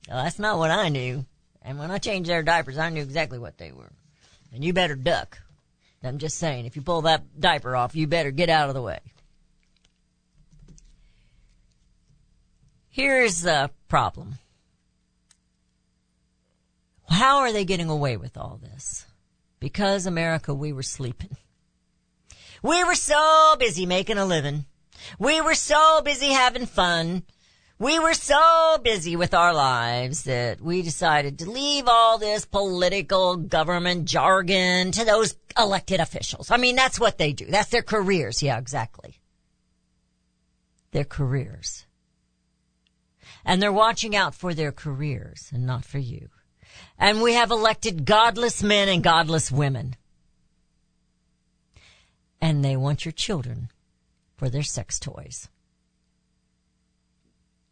Well, 0.09 0.23
that's 0.23 0.39
not 0.39 0.59
what 0.59 0.71
I 0.71 0.89
knew. 0.89 1.25
And 1.63 1.81
when 1.81 1.91
I 1.91 1.99
changed 1.99 2.31
their 2.31 2.45
diapers, 2.45 2.79
I 2.79 2.91
knew 2.91 3.03
exactly 3.03 3.41
what 3.41 3.59
they 3.59 3.73
were. 3.73 3.91
And 4.53 4.65
you 4.65 4.73
better 4.73 4.95
duck. 4.95 5.41
I'm 6.05 6.19
just 6.19 6.39
saying, 6.39 6.67
if 6.67 6.77
you 6.77 6.83
pull 6.83 7.03
that 7.03 7.41
diaper 7.41 7.75
off, 7.75 7.97
you 7.97 8.07
better 8.07 8.31
get 8.31 8.49
out 8.49 8.69
of 8.69 8.75
the 8.75 8.83
way. 8.83 9.01
Here's 12.91 13.43
the 13.43 13.71
problem. 13.89 14.37
How 17.09 17.39
are 17.39 17.53
they 17.53 17.65
getting 17.65 17.89
away 17.89 18.17
with 18.17 18.37
all 18.37 18.61
this? 18.63 19.06
Because 19.61 20.07
America, 20.07 20.55
we 20.55 20.73
were 20.73 20.83
sleeping. 20.83 21.37
We 22.63 22.85
were 22.85 22.95
so 22.95 23.57
busy 23.59 23.87
making 23.87 24.19
a 24.19 24.27
living. 24.27 24.67
We 25.19 25.41
were 25.41 25.55
so 25.55 26.01
busy 26.05 26.33
having 26.33 26.67
fun. 26.67 27.23
We 27.79 27.99
were 27.99 28.15
so 28.15 28.79
busy 28.83 29.17
with 29.17 29.35
our 29.35 29.53
lives 29.53 30.25
that 30.25 30.63
we 30.63 30.81
decided 30.81 31.39
to 31.39 31.51
leave 31.51 31.85
all 31.87 32.17
this 32.17 32.47
political 32.47 33.37
government 33.37 34.07
jargon 34.07 34.93
to 34.93 35.05
those 35.05 35.37
elected 35.59 36.01
officials. 36.01 36.51
I 36.51 36.57
mean, 36.57 36.75
that's 36.75 36.99
what 36.99 37.19
they 37.19 37.35
do. 37.35 37.47
That's 37.47 37.69
their 37.69 37.83
careers. 37.83 38.43
Yeah, 38.43 38.59
exactly. 38.59 39.21
Their 40.93 41.05
careers. 41.05 41.85
And 43.45 43.61
they're 43.61 43.73
watching 43.73 44.17
out 44.17 44.35
for 44.35 44.55
their 44.55 44.73
careers 44.73 45.51
and 45.53 45.67
not 45.67 45.85
for 45.85 45.99
you. 45.99 46.31
And 46.99 47.23
we 47.23 47.35
have 47.35 47.51
elected 47.51 48.05
godless 48.07 48.63
men 48.63 48.89
and 48.89 49.03
godless 49.03 49.53
women. 49.53 49.97
And 52.41 52.65
they 52.65 52.77
want 52.77 53.05
your 53.05 53.13
children 53.13 53.71
for 54.37 54.49
their 54.49 54.63
sex 54.63 54.99
toys. 54.99 55.49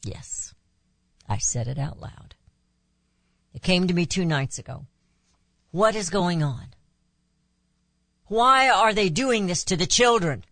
Yes, 0.05 0.55
I 1.29 1.39
said 1.39 1.69
it 1.69 1.79
out 1.79 2.01
loud. 2.01 2.35
It 3.55 3.63
came 3.63 3.87
to 3.87 3.95
me 3.95 4.05
two 4.05 4.25
nights 4.25 4.59
ago. 4.59 4.87
What 5.71 5.95
is 5.95 6.11
going 6.11 6.43
on? 6.43 6.75
Why 8.27 8.69
are 8.69 8.93
they 8.93 9.09
doing 9.09 9.47
this 9.47 9.65
to 9.65 9.77
the 9.77 9.87
children? 9.87 10.45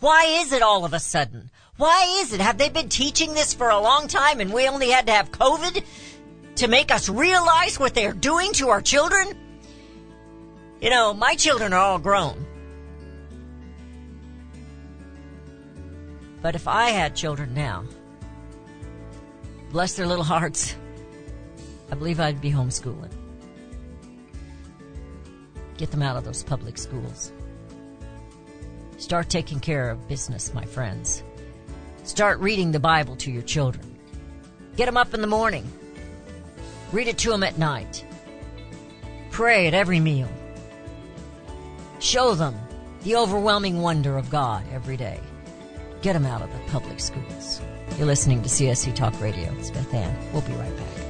Why 0.00 0.24
is 0.24 0.52
it 0.52 0.62
all 0.62 0.84
of 0.84 0.92
a 0.92 1.00
sudden? 1.00 1.50
Why 1.76 2.20
is 2.20 2.32
it? 2.32 2.40
Have 2.40 2.58
they 2.58 2.68
been 2.68 2.88
teaching 2.88 3.34
this 3.34 3.54
for 3.54 3.68
a 3.70 3.80
long 3.80 4.08
time 4.08 4.40
and 4.40 4.52
we 4.52 4.68
only 4.68 4.90
had 4.90 5.06
to 5.06 5.12
have 5.12 5.30
COVID 5.30 5.82
to 6.60 6.68
make 6.68 6.92
us 6.92 7.08
realize 7.08 7.80
what 7.80 7.94
they're 7.94 8.12
doing 8.12 8.52
to 8.52 8.68
our 8.68 8.82
children? 8.82 9.34
You 10.82 10.90
know, 10.90 11.14
my 11.14 11.34
children 11.34 11.72
are 11.72 11.80
all 11.80 11.98
grown. 11.98 12.44
But 16.42 16.54
if 16.54 16.68
I 16.68 16.90
had 16.90 17.16
children 17.16 17.54
now, 17.54 17.84
bless 19.70 19.94
their 19.94 20.06
little 20.06 20.24
hearts, 20.24 20.76
I 21.90 21.94
believe 21.94 22.20
I'd 22.20 22.42
be 22.42 22.50
homeschooling. 22.50 23.12
Get 25.78 25.90
them 25.90 26.02
out 26.02 26.18
of 26.18 26.24
those 26.24 26.42
public 26.42 26.76
schools. 26.76 27.32
Start 28.98 29.30
taking 29.30 29.60
care 29.60 29.88
of 29.88 30.08
business, 30.08 30.52
my 30.52 30.66
friends. 30.66 31.22
Start 32.04 32.38
reading 32.40 32.70
the 32.70 32.80
Bible 32.80 33.16
to 33.16 33.30
your 33.30 33.42
children. 33.42 33.98
Get 34.76 34.84
them 34.84 34.98
up 34.98 35.14
in 35.14 35.22
the 35.22 35.26
morning. 35.26 35.66
Read 36.92 37.08
it 37.08 37.18
to 37.18 37.30
them 37.30 37.42
at 37.42 37.56
night. 37.56 38.04
Pray 39.30 39.66
at 39.66 39.74
every 39.74 40.00
meal. 40.00 40.28
Show 42.00 42.34
them 42.34 42.58
the 43.02 43.16
overwhelming 43.16 43.80
wonder 43.80 44.18
of 44.18 44.28
God 44.28 44.64
every 44.72 44.96
day. 44.96 45.20
Get 46.02 46.14
them 46.14 46.26
out 46.26 46.42
of 46.42 46.52
the 46.52 46.58
public 46.70 46.98
schools. 46.98 47.60
You're 47.96 48.06
listening 48.06 48.42
to 48.42 48.48
CSC 48.48 48.94
Talk 48.94 49.20
Radio. 49.20 49.54
It's 49.58 49.70
Beth 49.70 49.92
Ann. 49.94 50.32
We'll 50.32 50.42
be 50.42 50.52
right 50.54 50.76
back. 50.76 51.09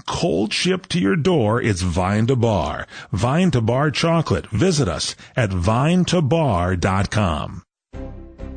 Cold 0.05 0.53
shipped 0.53 0.89
to 0.91 0.99
your 0.99 1.15
door. 1.15 1.61
It's 1.61 1.81
Vine 1.81 2.27
to 2.27 2.35
Bar. 2.35 2.87
Vine 3.11 3.51
to 3.51 3.61
Bar 3.61 3.91
chocolate. 3.91 4.47
Visit 4.47 4.87
us 4.87 5.15
at 5.35 5.51
vine 5.51 6.05
to 6.05 6.21
vinetobar.com. 6.21 7.63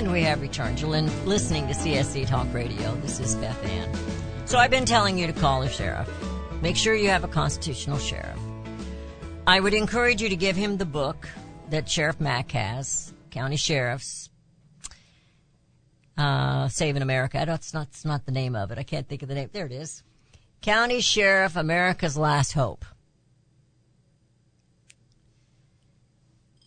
And 0.00 0.12
we 0.12 0.22
have 0.22 0.40
returned. 0.40 0.80
You're 0.80 0.88
listening 1.26 1.66
to 1.66 1.74
CSC 1.74 2.26
Talk 2.26 2.46
Radio. 2.54 2.94
This 3.02 3.20
is 3.20 3.34
Beth 3.34 3.62
Ann. 3.66 3.92
So 4.46 4.56
I've 4.56 4.70
been 4.70 4.86
telling 4.86 5.18
you 5.18 5.26
to 5.26 5.32
call 5.34 5.60
the 5.60 5.68
sheriff. 5.68 6.08
Make 6.62 6.78
sure 6.78 6.94
you 6.94 7.10
have 7.10 7.22
a 7.22 7.28
constitutional 7.28 7.98
sheriff. 7.98 8.38
I 9.46 9.60
would 9.60 9.74
encourage 9.74 10.22
you 10.22 10.30
to 10.30 10.36
give 10.36 10.56
him 10.56 10.78
the 10.78 10.86
book 10.86 11.28
that 11.68 11.86
Sheriff 11.86 12.18
Mack 12.18 12.50
has, 12.52 13.12
County 13.30 13.58
Sheriffs, 13.58 14.30
uh, 16.16 16.68
Saving 16.68 17.02
America. 17.02 17.44
That's 17.46 17.74
not, 17.74 17.88
that's 17.88 18.06
not 18.06 18.24
the 18.24 18.32
name 18.32 18.56
of 18.56 18.70
it. 18.70 18.78
I 18.78 18.84
can't 18.84 19.06
think 19.06 19.20
of 19.20 19.28
the 19.28 19.34
name. 19.34 19.50
There 19.52 19.66
it 19.66 19.72
is. 19.72 20.02
County 20.62 21.02
Sheriff, 21.02 21.56
America's 21.56 22.16
Last 22.16 22.54
Hope. 22.54 22.86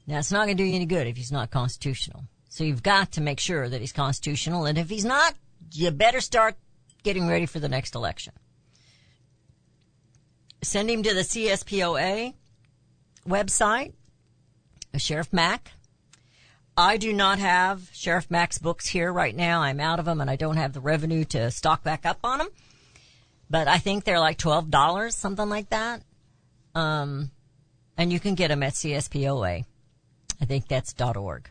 Now, 0.05 0.19
it's 0.19 0.31
not 0.31 0.45
going 0.45 0.55
to 0.55 0.63
do 0.63 0.69
you 0.69 0.75
any 0.75 0.85
good 0.85 1.07
if 1.07 1.17
he's 1.17 1.31
not 1.31 1.49
constitutional. 1.49 2.25
So 2.53 2.63
you've 2.63 2.83
got 2.83 3.13
to 3.13 3.21
make 3.21 3.39
sure 3.39 3.67
that 3.67 3.81
he's 3.81 3.91
constitutional. 3.91 4.65
And 4.65 4.77
if 4.77 4.87
he's 4.87 5.03
not, 5.03 5.33
you 5.71 5.89
better 5.89 6.21
start 6.21 6.55
getting 7.01 7.27
ready 7.27 7.47
for 7.47 7.59
the 7.59 7.67
next 7.67 7.95
election. 7.95 8.31
Send 10.61 10.87
him 10.87 11.01
to 11.01 11.15
the 11.15 11.21
CSPOA 11.21 12.35
website, 13.27 13.93
Sheriff 14.95 15.33
Mack. 15.33 15.71
I 16.77 16.97
do 16.97 17.11
not 17.11 17.39
have 17.39 17.89
Sheriff 17.91 18.29
Mack's 18.29 18.59
books 18.59 18.85
here 18.85 19.11
right 19.11 19.35
now. 19.35 19.63
I'm 19.63 19.79
out 19.79 19.97
of 19.97 20.05
them 20.05 20.21
and 20.21 20.29
I 20.29 20.35
don't 20.35 20.57
have 20.57 20.73
the 20.73 20.79
revenue 20.79 21.25
to 21.25 21.49
stock 21.49 21.83
back 21.83 22.05
up 22.05 22.19
on 22.23 22.37
them. 22.37 22.49
But 23.49 23.67
I 23.67 23.79
think 23.79 24.03
they're 24.03 24.19
like 24.19 24.37
$12, 24.37 25.11
something 25.11 25.49
like 25.49 25.71
that. 25.71 26.03
Um, 26.75 27.31
and 27.97 28.13
you 28.13 28.19
can 28.19 28.35
get 28.35 28.49
them 28.49 28.61
at 28.61 28.73
CSPOA. 28.73 29.65
I 30.39 30.45
think 30.45 30.67
that's 30.67 30.93
dot 30.93 31.17
.org. 31.17 31.49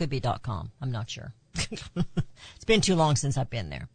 Could 0.00 0.08
be 0.08 0.22
.com. 0.22 0.72
I'm 0.80 0.90
not 0.90 1.10
sure. 1.10 1.34
it's 1.54 2.64
been 2.66 2.80
too 2.80 2.94
long 2.94 3.16
since 3.16 3.36
I've 3.36 3.50
been 3.50 3.68
there. 3.68 3.86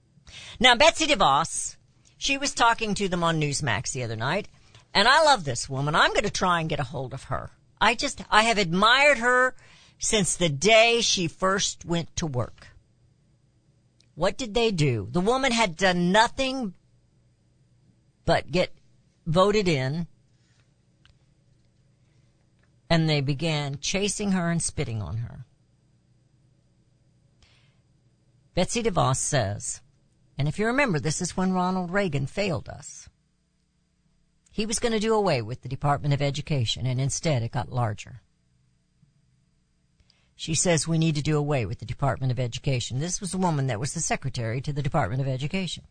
Now, 0.60 0.76
Betsy 0.76 1.08
DeVos, 1.08 1.78
she 2.16 2.38
was 2.38 2.54
talking 2.54 2.94
to 2.94 3.08
them 3.08 3.24
on 3.24 3.42
Newsmax 3.42 3.92
the 3.92 4.04
other 4.04 4.16
night, 4.16 4.48
and 4.94 5.08
I 5.08 5.24
love 5.24 5.46
this 5.46 5.68
woman. 5.68 5.96
I'm 5.96 6.12
going 6.12 6.22
to 6.22 6.30
try 6.30 6.60
and 6.60 6.70
get 6.70 6.80
a 6.80 6.84
hold 6.84 7.12
of 7.12 7.24
her. 7.24 7.50
I 7.82 7.96
just, 7.96 8.24
I 8.30 8.44
have 8.44 8.60
admired 8.60 9.18
her 9.18 9.56
since 9.98 10.36
the 10.36 10.48
day 10.48 11.02
she 11.02 11.28
first 11.28 11.86
went 11.86 12.16
to 12.18 12.28
work. 12.28 12.68
What 14.14 14.38
did 14.38 14.54
they 14.54 14.70
do? 14.70 15.08
The 15.12 15.22
woman 15.22 15.52
had 15.52 15.76
done 15.76 16.12
nothing 16.12 16.76
but 18.26 18.52
get 18.52 18.72
voted 19.26 19.68
in, 19.68 20.06
and 22.92 23.10
they 23.10 23.22
began 23.22 23.80
chasing 23.80 24.34
her 24.34 24.52
and 24.52 24.62
spitting 24.62 25.02
on 25.02 25.18
her. 25.18 25.45
Betsy 28.56 28.82
DeVos 28.82 29.18
says, 29.18 29.82
and 30.38 30.48
if 30.48 30.58
you 30.58 30.66
remember, 30.66 31.00
this 31.00 31.22
is 31.22 31.38
when 31.38 31.54
Ronald 31.54 31.92
Reagan 31.92 32.26
failed 32.26 32.70
us. 32.70 33.10
He 34.52 34.66
was 34.66 34.80
going 34.80 34.94
to 34.94 35.00
do 35.00 35.14
away 35.14 35.42
with 35.42 35.62
the 35.62 35.70
Department 35.70 36.14
of 36.14 36.22
Education, 36.22 36.86
and 36.86 37.00
instead 37.00 37.44
it 37.44 37.52
got 37.52 37.72
larger. 37.72 38.22
She 40.38 40.56
says 40.56 40.88
we 40.88 40.98
need 40.98 41.16
to 41.16 41.22
do 41.22 41.38
away 41.38 41.66
with 41.66 41.80
the 41.80 41.86
Department 41.86 42.32
of 42.32 42.40
Education. 42.40 43.00
This 43.00 43.20
was 43.20 43.34
a 43.34 43.38
woman 43.38 43.68
that 43.68 43.80
was 43.80 43.94
the 43.94 44.00
secretary 44.00 44.62
to 44.62 44.74
the 44.74 44.82
Department 44.82 45.22
of 45.22 45.28
Education. 45.28 45.84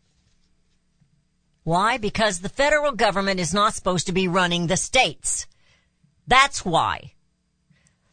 Why? 1.63 1.97
Because 1.97 2.39
the 2.39 2.49
federal 2.49 2.91
government 2.91 3.39
is 3.39 3.53
not 3.53 3.73
supposed 3.73 4.07
to 4.07 4.13
be 4.13 4.27
running 4.27 4.67
the 4.67 4.77
states. 4.77 5.47
That's 6.27 6.65
why. 6.65 7.13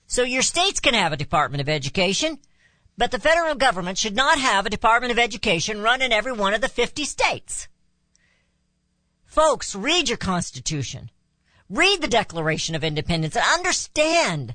So 0.07 0.22
your 0.22 0.42
states 0.42 0.80
can 0.80 0.94
have 0.94 1.12
a 1.12 1.18
Department 1.18 1.61
of 1.61 1.68
Education, 1.68 2.38
but 2.97 3.11
the 3.11 3.18
federal 3.18 3.55
government 3.55 3.99
should 3.99 4.14
not 4.14 4.38
have 4.38 4.66
a 4.66 4.70
Department 4.70 5.12
of 5.12 5.18
Education 5.18 5.82
run 5.82 6.03
in 6.03 6.12
every 6.12 6.32
one 6.32 6.55
of 6.55 6.61
the 6.61 6.68
50 6.68 7.05
states. 7.05 7.68
Folks, 9.24 9.74
read 9.74 10.09
your 10.09 10.18
Constitution. 10.18 11.11
Read 11.70 12.03
the 12.03 12.09
Declaration 12.09 12.74
of 12.74 12.84
Independence 12.84 13.34
and 13.34 13.45
understand 13.47 14.55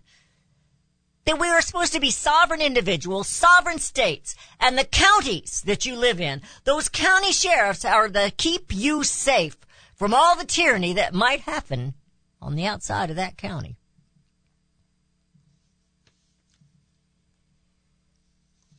that 1.26 1.40
we 1.40 1.48
are 1.50 1.62
supposed 1.62 1.94
to 1.94 2.00
be 2.00 2.12
sovereign 2.12 2.62
individuals, 2.62 3.28
sovereign 3.28 3.80
states, 3.80 4.36
and 4.60 4.78
the 4.78 4.86
counties 4.86 5.62
that 5.66 5.86
you 5.86 5.96
live 5.96 6.22
in, 6.22 6.42
those 6.64 6.88
county 6.88 7.32
sheriffs 7.32 7.84
are 7.84 8.08
to 8.08 8.32
keep 8.38 8.74
you 8.74 9.04
safe 9.04 9.58
from 9.96 10.14
all 10.14 10.38
the 10.38 10.46
tyranny 10.46 10.94
that 10.94 11.14
might 11.14 11.42
happen 11.42 11.96
on 12.42 12.56
the 12.56 12.66
outside 12.66 13.10
of 13.10 13.16
that 13.16 13.36
county. 13.36 13.77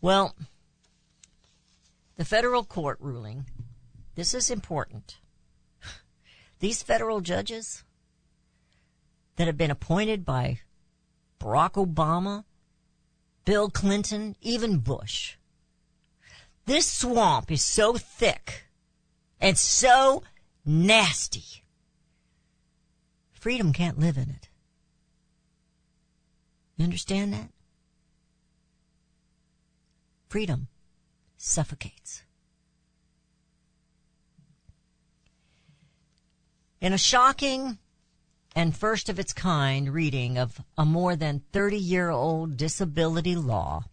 Well, 0.01 0.35
the 2.17 2.25
federal 2.25 2.65
court 2.65 2.99
ruling, 3.01 3.47
this 4.15 4.35
is 4.35 4.51
important. 4.51 5.19
These 6.61 6.83
federal 6.83 7.21
judges 7.21 7.85
that 9.37 9.47
have 9.47 9.57
been 9.57 9.71
appointed 9.71 10.25
by 10.25 10.61
Barack 11.41 11.73
Obama, 11.73 12.45
Bill 13.45 13.71
Clinton, 13.71 14.37
even 14.41 14.79
Bush. 14.79 15.37
This 16.67 16.91
swamp 16.91 17.51
is 17.51 17.63
so 17.63 17.95
thick 17.95 18.67
and 19.41 19.57
so 19.57 20.23
nasty. 20.65 21.65
Freedom 23.33 23.73
can't 23.73 23.99
live 23.99 24.17
in 24.17 24.29
it. 24.29 24.49
You 26.77 26.85
understand 26.85 27.33
that? 27.33 27.51
Freedom 30.29 30.68
suffocates. 31.39 32.22
In 36.81 36.93
a 36.93 36.99
shocking 36.99 37.79
and 38.55 38.76
first 38.76 39.09
of 39.09 39.18
its 39.18 39.33
kind 39.33 39.93
reading 39.93 40.37
of 40.37 40.61
a 40.76 40.85
more 40.85 41.16
than 41.16 41.43
30 41.53 41.79
year 41.79 42.11
old 42.11 42.57
disability 42.57 43.35
law, 43.35 43.85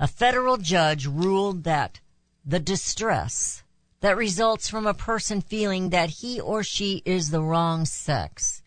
a 0.00 0.08
federal 0.08 0.56
judge 0.56 1.06
ruled 1.06 1.64
that 1.64 2.00
the 2.44 2.60
distress 2.60 3.62
that 4.00 4.16
results 4.16 4.68
from 4.68 4.86
a 4.86 4.94
person 4.94 5.40
feeling 5.40 5.90
that 5.90 6.08
he 6.08 6.40
or 6.40 6.62
she 6.62 7.02
is 7.04 7.30
the 7.30 7.42
wrong 7.42 7.84
sex 7.84 8.62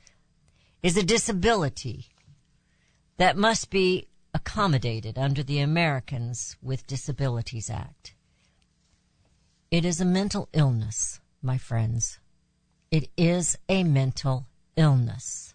is 0.83 0.95
a 0.95 1.03
disability 1.03 2.09
that 3.17 3.37
must 3.37 3.69
be 3.69 4.07
accommodated 4.33 5.17
under 5.17 5.43
the 5.43 5.59
Americans 5.59 6.55
with 6.61 6.87
Disabilities 6.87 7.69
Act. 7.69 8.13
It 9.69 9.85
is 9.85 10.01
a 10.01 10.05
mental 10.05 10.49
illness, 10.53 11.19
my 11.41 11.57
friends. 11.57 12.19
It 12.91 13.09
is 13.17 13.57
a 13.69 13.83
mental 13.83 14.47
illness. 14.75 15.53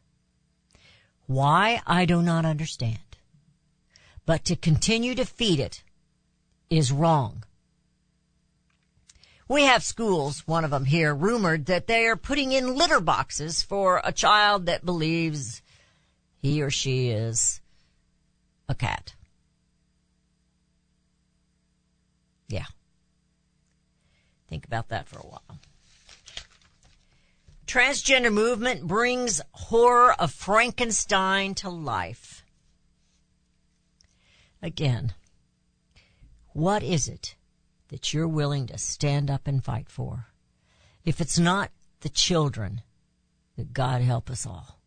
Why, 1.27 1.83
I 1.87 2.05
do 2.05 2.23
not 2.23 2.45
understand. 2.45 2.99
But 4.25 4.45
to 4.47 4.57
continue 4.57 5.15
to 5.15 5.25
feed 5.25 5.61
it 5.61 5.83
is 6.71 6.93
wrong. 6.93 7.45
We 9.49 9.63
have 9.63 9.85
schools, 9.85 10.43
one 10.47 10.65
of 10.65 10.71
them 10.71 10.87
here, 10.87 11.15
rumored 11.15 11.67
that 11.67 11.87
they 11.87 12.07
are 12.07 12.17
putting 12.17 12.53
in 12.53 12.75
litter 12.75 13.01
boxes 13.01 13.63
for 13.63 14.01
a 14.03 14.13
child 14.13 14.67
that 14.67 14.85
believes 14.85 15.63
he 16.39 16.63
or 16.63 16.71
she 16.71 17.11
is 17.11 17.61
a 18.69 18.75
cat. 18.75 19.15
Yeah. 22.49 22.67
Think 24.49 24.65
about 24.65 24.89
that 24.89 25.09
for 25.09 25.19
a 25.19 25.27
while. 25.27 25.59
Transgender 27.67 28.33
movement 28.33 28.87
brings 28.87 29.41
horror 29.53 30.13
of 30.21 30.33
Frankenstein 30.33 31.55
to 31.57 31.69
life. 31.69 32.45
Again, 34.63 35.15
what 36.53 36.83
is 36.83 37.09
it 37.09 37.35
that 37.89 38.15
you're 38.15 38.29
willing 38.29 38.67
to 38.69 38.79
stand 38.79 39.31
up 39.31 39.47
and 39.47 39.65
fight 39.65 39.89
for? 39.89 40.29
If 41.05 41.21
it's 41.21 41.39
not 41.39 41.71
the 42.01 42.09
children, 42.09 42.83
that 43.57 43.73
God 43.73 44.01
help 44.01 44.31
us 44.31 44.47
all. 44.47 44.81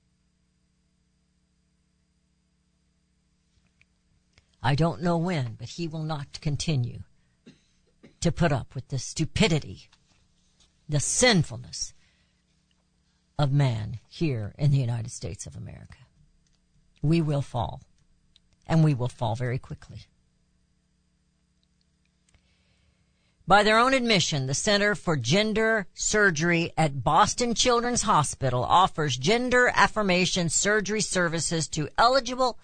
I 4.62 4.76
don't 4.76 5.02
know 5.02 5.18
when, 5.18 5.56
but 5.58 5.70
he 5.70 5.88
will 5.88 6.04
not 6.04 6.42
continue 6.42 7.04
to 8.20 8.32
put 8.32 8.52
up 8.52 8.76
with 8.76 8.90
the 8.90 9.00
stupidity, 9.00 9.90
the 10.88 11.00
sinfulness 11.00 11.94
of 13.38 13.54
man 13.54 14.00
here 14.10 14.54
in 14.58 14.72
the 14.72 14.78
United 14.78 15.12
States 15.12 15.46
of 15.46 15.56
America. 15.56 15.98
We 17.02 17.22
will 17.22 17.42
fall, 17.42 17.82
and 18.68 18.84
we 18.84 18.94
will 18.94 19.08
fall 19.08 19.36
very 19.36 19.58
quickly. 19.58 20.02
By 23.48 23.64
their 23.64 23.80
own 23.80 23.96
admission, 23.96 24.46
the 24.46 24.54
Center 24.54 24.94
for 24.94 25.16
Gender 25.16 25.88
Surgery 25.96 26.72
at 26.78 27.04
Boston 27.04 27.56
Children's 27.56 28.04
Hospital 28.04 28.64
offers 28.64 29.18
gender 29.18 29.72
affirmation 29.74 30.50
surgery 30.50 31.02
services 31.02 31.68
to 31.70 31.90
eligible 31.98 32.60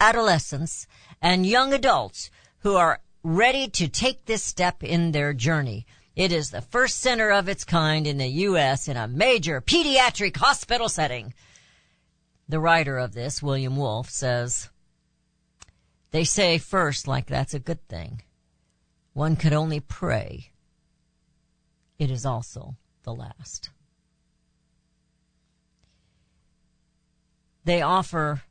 adolescents 0.00 0.86
and 1.20 1.46
young 1.46 1.72
adults 1.72 2.30
who 2.58 2.74
are 2.74 3.00
ready 3.22 3.68
to 3.68 3.88
take 3.88 4.24
this 4.24 4.42
step 4.42 4.82
in 4.82 5.12
their 5.12 5.32
journey. 5.32 5.86
It 6.14 6.32
is 6.32 6.50
the 6.50 6.62
first 6.62 7.00
center 7.00 7.30
of 7.30 7.48
its 7.48 7.64
kind 7.64 8.06
in 8.06 8.18
the 8.18 8.28
U.S. 8.28 8.88
in 8.88 8.96
a 8.96 9.08
major 9.08 9.60
pediatric 9.60 10.36
hospital 10.36 10.88
setting. 10.88 11.34
The 12.48 12.60
writer 12.60 12.96
of 12.96 13.12
this, 13.12 13.42
William 13.42 13.76
Wolfe, 13.76 14.10
says, 14.10 14.70
They 16.12 16.24
say 16.24 16.58
first 16.58 17.08
like 17.08 17.26
that's 17.26 17.54
a 17.54 17.58
good 17.58 17.86
thing. 17.88 18.22
One 19.12 19.36
could 19.36 19.52
only 19.52 19.80
pray. 19.80 20.52
It 21.98 22.10
is 22.10 22.24
also 22.24 22.76
the 23.02 23.14
last. 23.14 23.70
They 27.64 27.82
offer 27.82 28.42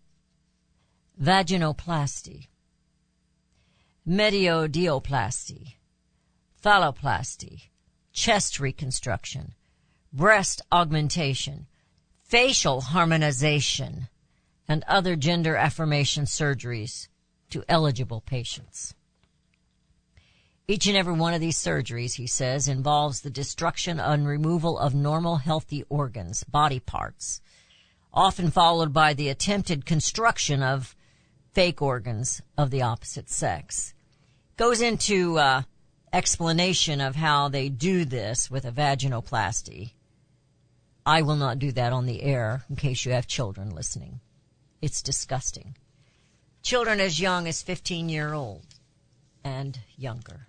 vaginoplasty, 1.22 2.48
metoidioplasty, 4.08 5.76
phalloplasty, 6.64 7.70
chest 8.12 8.60
reconstruction, 8.60 9.54
breast 10.12 10.62
augmentation, 10.72 11.68
facial 12.24 12.82
harmonization, 12.82 14.08
and 14.68 14.84
other 14.88 15.16
gender 15.16 15.56
affirmation 15.56 16.26
surgeries 16.26 17.08
to 17.50 17.64
eligible 17.70 18.22
patients. 18.22 18.94
Each 20.68 20.88
and 20.88 20.98
every 20.98 21.14
one 21.14 21.36
of 21.36 21.42
these 21.42 21.58
surgeries, 21.58 22.16
he 22.16 22.26
says, 22.26 22.68
involves 22.68 23.22
the 23.22 23.30
destruction 23.30 24.00
and 24.00 24.28
removal 24.28 24.80
of 24.80 24.96
normal 24.96 25.38
healthy 25.38 25.86
organs, 25.90 26.44
body 26.44 26.80
parts, 26.80 27.40
often 28.12 28.50
followed 28.50 28.92
by 28.92 29.14
the 29.14 29.30
attempted 29.30 29.86
construction 29.86 30.64
of 30.64 30.96
fake 31.56 31.82
organs 31.82 32.42
of 32.58 32.70
the 32.70 32.82
opposite 32.82 33.30
sex. 33.30 33.94
Goes 34.58 34.82
into 34.82 35.40
uh, 35.40 35.62
explanation 36.12 37.00
of 37.00 37.16
how 37.16 37.48
they 37.48 37.70
do 37.70 38.04
this 38.04 38.52
with 38.52 38.66
a 38.66 38.72
vaginoplasty. 38.72 39.94
I 41.06 41.22
will 41.22 41.38
not 41.38 41.58
do 41.58 41.72
that 41.72 41.94
on 41.94 42.06
the 42.06 42.24
air 42.24 42.66
in 42.70 42.76
case 42.76 43.06
you 43.06 43.14
have 43.14 43.26
children 43.26 43.70
listening. 43.70 44.20
It's 44.82 45.02
disgusting. 45.02 45.78
Children 46.62 47.00
as 47.00 47.22
young 47.22 47.48
as 47.48 47.62
15 47.62 48.10
year 48.10 48.34
old 48.34 48.66
and 49.42 49.80
younger. 49.98 50.48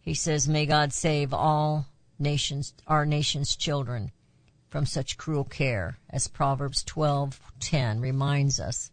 He 0.00 0.14
says, 0.14 0.48
may 0.48 0.66
God 0.66 0.92
save 0.92 1.34
all 1.34 1.86
nations, 2.16 2.74
our 2.86 3.04
nation's 3.04 3.56
children 3.56 4.12
from 4.68 4.86
such 4.86 5.16
cruel 5.16 5.44
care 5.44 5.98
as 6.10 6.28
Proverbs 6.28 6.82
12:10 6.84 8.00
reminds 8.00 8.60
us. 8.60 8.90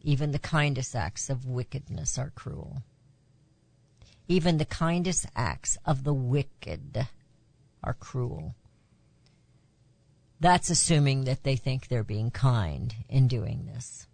Even 0.00 0.32
the 0.32 0.38
kindest 0.38 0.94
acts 0.94 1.30
of 1.30 1.46
wickedness 1.46 2.18
are 2.18 2.30
cruel. 2.30 2.82
Even 4.28 4.58
the 4.58 4.64
kindest 4.64 5.26
acts 5.34 5.76
of 5.84 6.04
the 6.04 6.14
wicked 6.14 7.08
are 7.82 7.94
cruel. 7.94 8.54
That's 10.40 10.70
assuming 10.70 11.24
that 11.24 11.42
they 11.42 11.56
think 11.56 11.88
they're 11.88 12.04
being 12.04 12.30
kind 12.30 12.94
in 13.08 13.28
doing 13.28 13.66
this. 13.66 14.06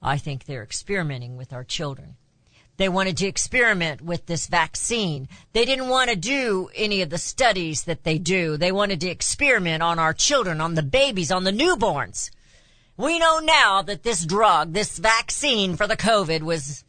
I 0.00 0.18
think 0.18 0.44
they're 0.44 0.62
experimenting 0.62 1.36
with 1.36 1.52
our 1.52 1.64
children. 1.64 2.16
They 2.76 2.88
wanted 2.88 3.16
to 3.18 3.26
experiment 3.26 4.00
with 4.00 4.26
this 4.26 4.48
vaccine. 4.48 5.28
They 5.52 5.64
didn't 5.64 5.88
want 5.88 6.10
to 6.10 6.16
do 6.16 6.70
any 6.74 7.02
of 7.02 7.10
the 7.10 7.18
studies 7.18 7.84
that 7.84 8.02
they 8.02 8.18
do. 8.18 8.56
They 8.56 8.72
wanted 8.72 9.00
to 9.02 9.08
experiment 9.08 9.82
on 9.82 10.00
our 10.00 10.12
children, 10.12 10.60
on 10.60 10.74
the 10.74 10.82
babies, 10.82 11.30
on 11.30 11.44
the 11.44 11.52
newborns. 11.52 12.30
We 12.96 13.18
know 13.18 13.38
now 13.38 13.82
that 13.82 14.02
this 14.02 14.24
drug, 14.24 14.72
this 14.72 14.98
vaccine 14.98 15.76
for 15.76 15.86
the 15.86 15.96
COVID 15.96 16.42
was 16.42 16.84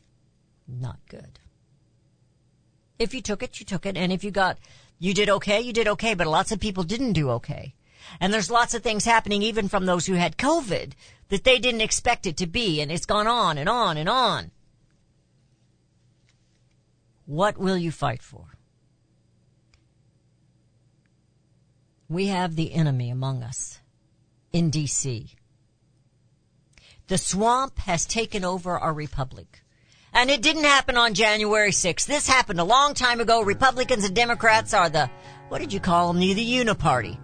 not 0.67 0.99
good. 1.07 1.39
If 2.97 3.13
you 3.13 3.21
took 3.21 3.43
it, 3.43 3.59
you 3.59 3.65
took 3.65 3.85
it. 3.85 3.97
And 3.97 4.11
if 4.11 4.23
you 4.23 4.31
got, 4.31 4.57
you 4.97 5.13
did 5.13 5.29
okay, 5.29 5.61
you 5.61 5.73
did 5.73 5.87
okay, 5.87 6.15
but 6.15 6.27
lots 6.27 6.51
of 6.51 6.59
people 6.59 6.83
didn't 6.83 7.13
do 7.13 7.29
okay. 7.31 7.75
And 8.19 8.33
there's 8.33 8.51
lots 8.51 8.73
of 8.73 8.81
things 8.81 9.05
happening 9.05 9.41
even 9.41 9.67
from 9.67 9.85
those 9.85 10.05
who 10.05 10.13
had 10.13 10.37
COVID 10.37 10.93
that 11.29 11.43
they 11.43 11.59
didn't 11.59 11.81
expect 11.81 12.25
it 12.25 12.37
to 12.37 12.47
be. 12.47 12.81
And 12.81 12.91
it's 12.91 13.05
gone 13.05 13.27
on 13.27 13.57
and 13.57 13.69
on 13.69 13.97
and 13.97 14.09
on. 14.09 14.51
What 17.25 17.57
will 17.57 17.77
you 17.77 17.91
fight 17.91 18.21
for? 18.21 18.45
We 22.07 22.27
have 22.27 22.55
the 22.55 22.73
enemy 22.73 23.09
among 23.09 23.41
us 23.41 23.79
in 24.53 24.69
DC. 24.69 25.35
The 27.07 27.17
swamp 27.17 27.79
has 27.79 28.05
taken 28.05 28.45
over 28.45 28.77
our 28.77 28.93
republic. 28.93 29.63
And 30.13 30.29
it 30.29 30.41
didn't 30.41 30.63
happen 30.63 30.97
on 30.97 31.13
January 31.13 31.71
6th. 31.71 32.05
This 32.05 32.27
happened 32.27 32.59
a 32.59 32.63
long 32.63 32.93
time 32.93 33.19
ago. 33.19 33.41
Republicans 33.41 34.05
and 34.05 34.15
Democrats 34.15 34.73
are 34.73 34.89
the, 34.89 35.09
what 35.49 35.59
did 35.59 35.73
you 35.73 35.79
call 35.79 36.13
them? 36.13 36.21
The 36.21 36.35
uniparty. 36.35 37.17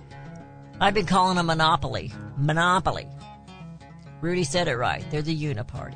I've 0.79 0.93
been 0.93 1.05
calling 1.05 1.37
them 1.37 1.45
monopoly. 1.45 2.11
Monopoly. 2.37 3.07
Rudy 4.19 4.43
said 4.43 4.67
it 4.67 4.75
right. 4.75 5.09
They're 5.09 5.21
the 5.21 5.35
uniparty. 5.35 5.95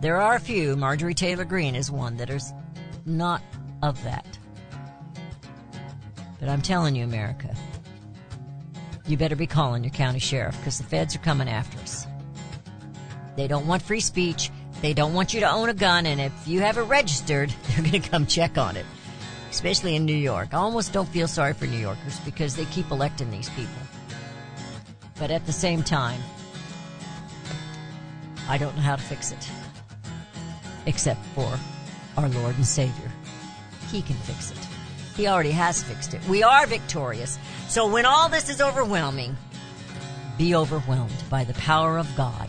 There 0.00 0.20
are 0.20 0.36
a 0.36 0.40
few, 0.40 0.76
Marjorie 0.76 1.14
Taylor 1.14 1.44
Greene 1.44 1.74
is 1.74 1.90
one, 1.90 2.16
that 2.18 2.30
is 2.30 2.52
not 3.04 3.42
of 3.82 4.02
that. 4.04 4.26
But 6.38 6.48
I'm 6.48 6.62
telling 6.62 6.96
you, 6.96 7.04
America, 7.04 7.54
you 9.06 9.16
better 9.16 9.36
be 9.36 9.46
calling 9.46 9.84
your 9.84 9.92
county 9.92 10.18
sheriff 10.18 10.56
because 10.58 10.78
the 10.78 10.84
feds 10.84 11.14
are 11.14 11.20
coming 11.20 11.48
after 11.48 11.78
us. 11.80 12.06
They 13.36 13.46
don't 13.46 13.66
want 13.66 13.82
free 13.82 14.00
speech. 14.00 14.50
They 14.80 14.94
don't 14.94 15.12
want 15.12 15.34
you 15.34 15.40
to 15.40 15.50
own 15.50 15.68
a 15.68 15.74
gun, 15.74 16.06
and 16.06 16.20
if 16.20 16.32
you 16.46 16.60
have 16.60 16.78
it 16.78 16.82
registered, 16.82 17.50
they're 17.68 17.90
going 17.90 18.02
to 18.02 18.08
come 18.08 18.26
check 18.26 18.56
on 18.56 18.76
it. 18.76 18.86
Especially 19.50 19.96
in 19.96 20.04
New 20.04 20.16
York. 20.16 20.54
I 20.54 20.58
almost 20.58 20.92
don't 20.92 21.08
feel 21.08 21.28
sorry 21.28 21.52
for 21.52 21.66
New 21.66 21.78
Yorkers 21.78 22.20
because 22.20 22.56
they 22.56 22.64
keep 22.66 22.90
electing 22.90 23.30
these 23.30 23.50
people. 23.50 23.74
But 25.18 25.30
at 25.30 25.44
the 25.44 25.52
same 25.52 25.82
time, 25.82 26.20
I 28.48 28.56
don't 28.56 28.74
know 28.76 28.82
how 28.82 28.96
to 28.96 29.02
fix 29.02 29.32
it. 29.32 29.50
Except 30.86 31.22
for 31.34 31.52
our 32.16 32.28
Lord 32.28 32.56
and 32.56 32.66
Savior. 32.66 33.10
He 33.90 34.02
can 34.02 34.16
fix 34.16 34.50
it. 34.50 34.58
He 35.16 35.26
already 35.26 35.50
has 35.50 35.82
fixed 35.82 36.14
it. 36.14 36.26
We 36.28 36.42
are 36.42 36.66
victorious. 36.66 37.38
So 37.68 37.86
when 37.86 38.06
all 38.06 38.28
this 38.28 38.48
is 38.48 38.60
overwhelming, 38.60 39.36
be 40.38 40.54
overwhelmed 40.54 41.24
by 41.28 41.44
the 41.44 41.54
power 41.54 41.98
of 41.98 42.08
God 42.16 42.48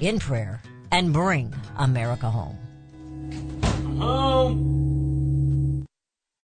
in 0.00 0.18
prayer 0.18 0.60
and 0.90 1.12
bring 1.12 1.54
America 1.76 2.30
home. 2.30 2.58
Home. 3.98 4.93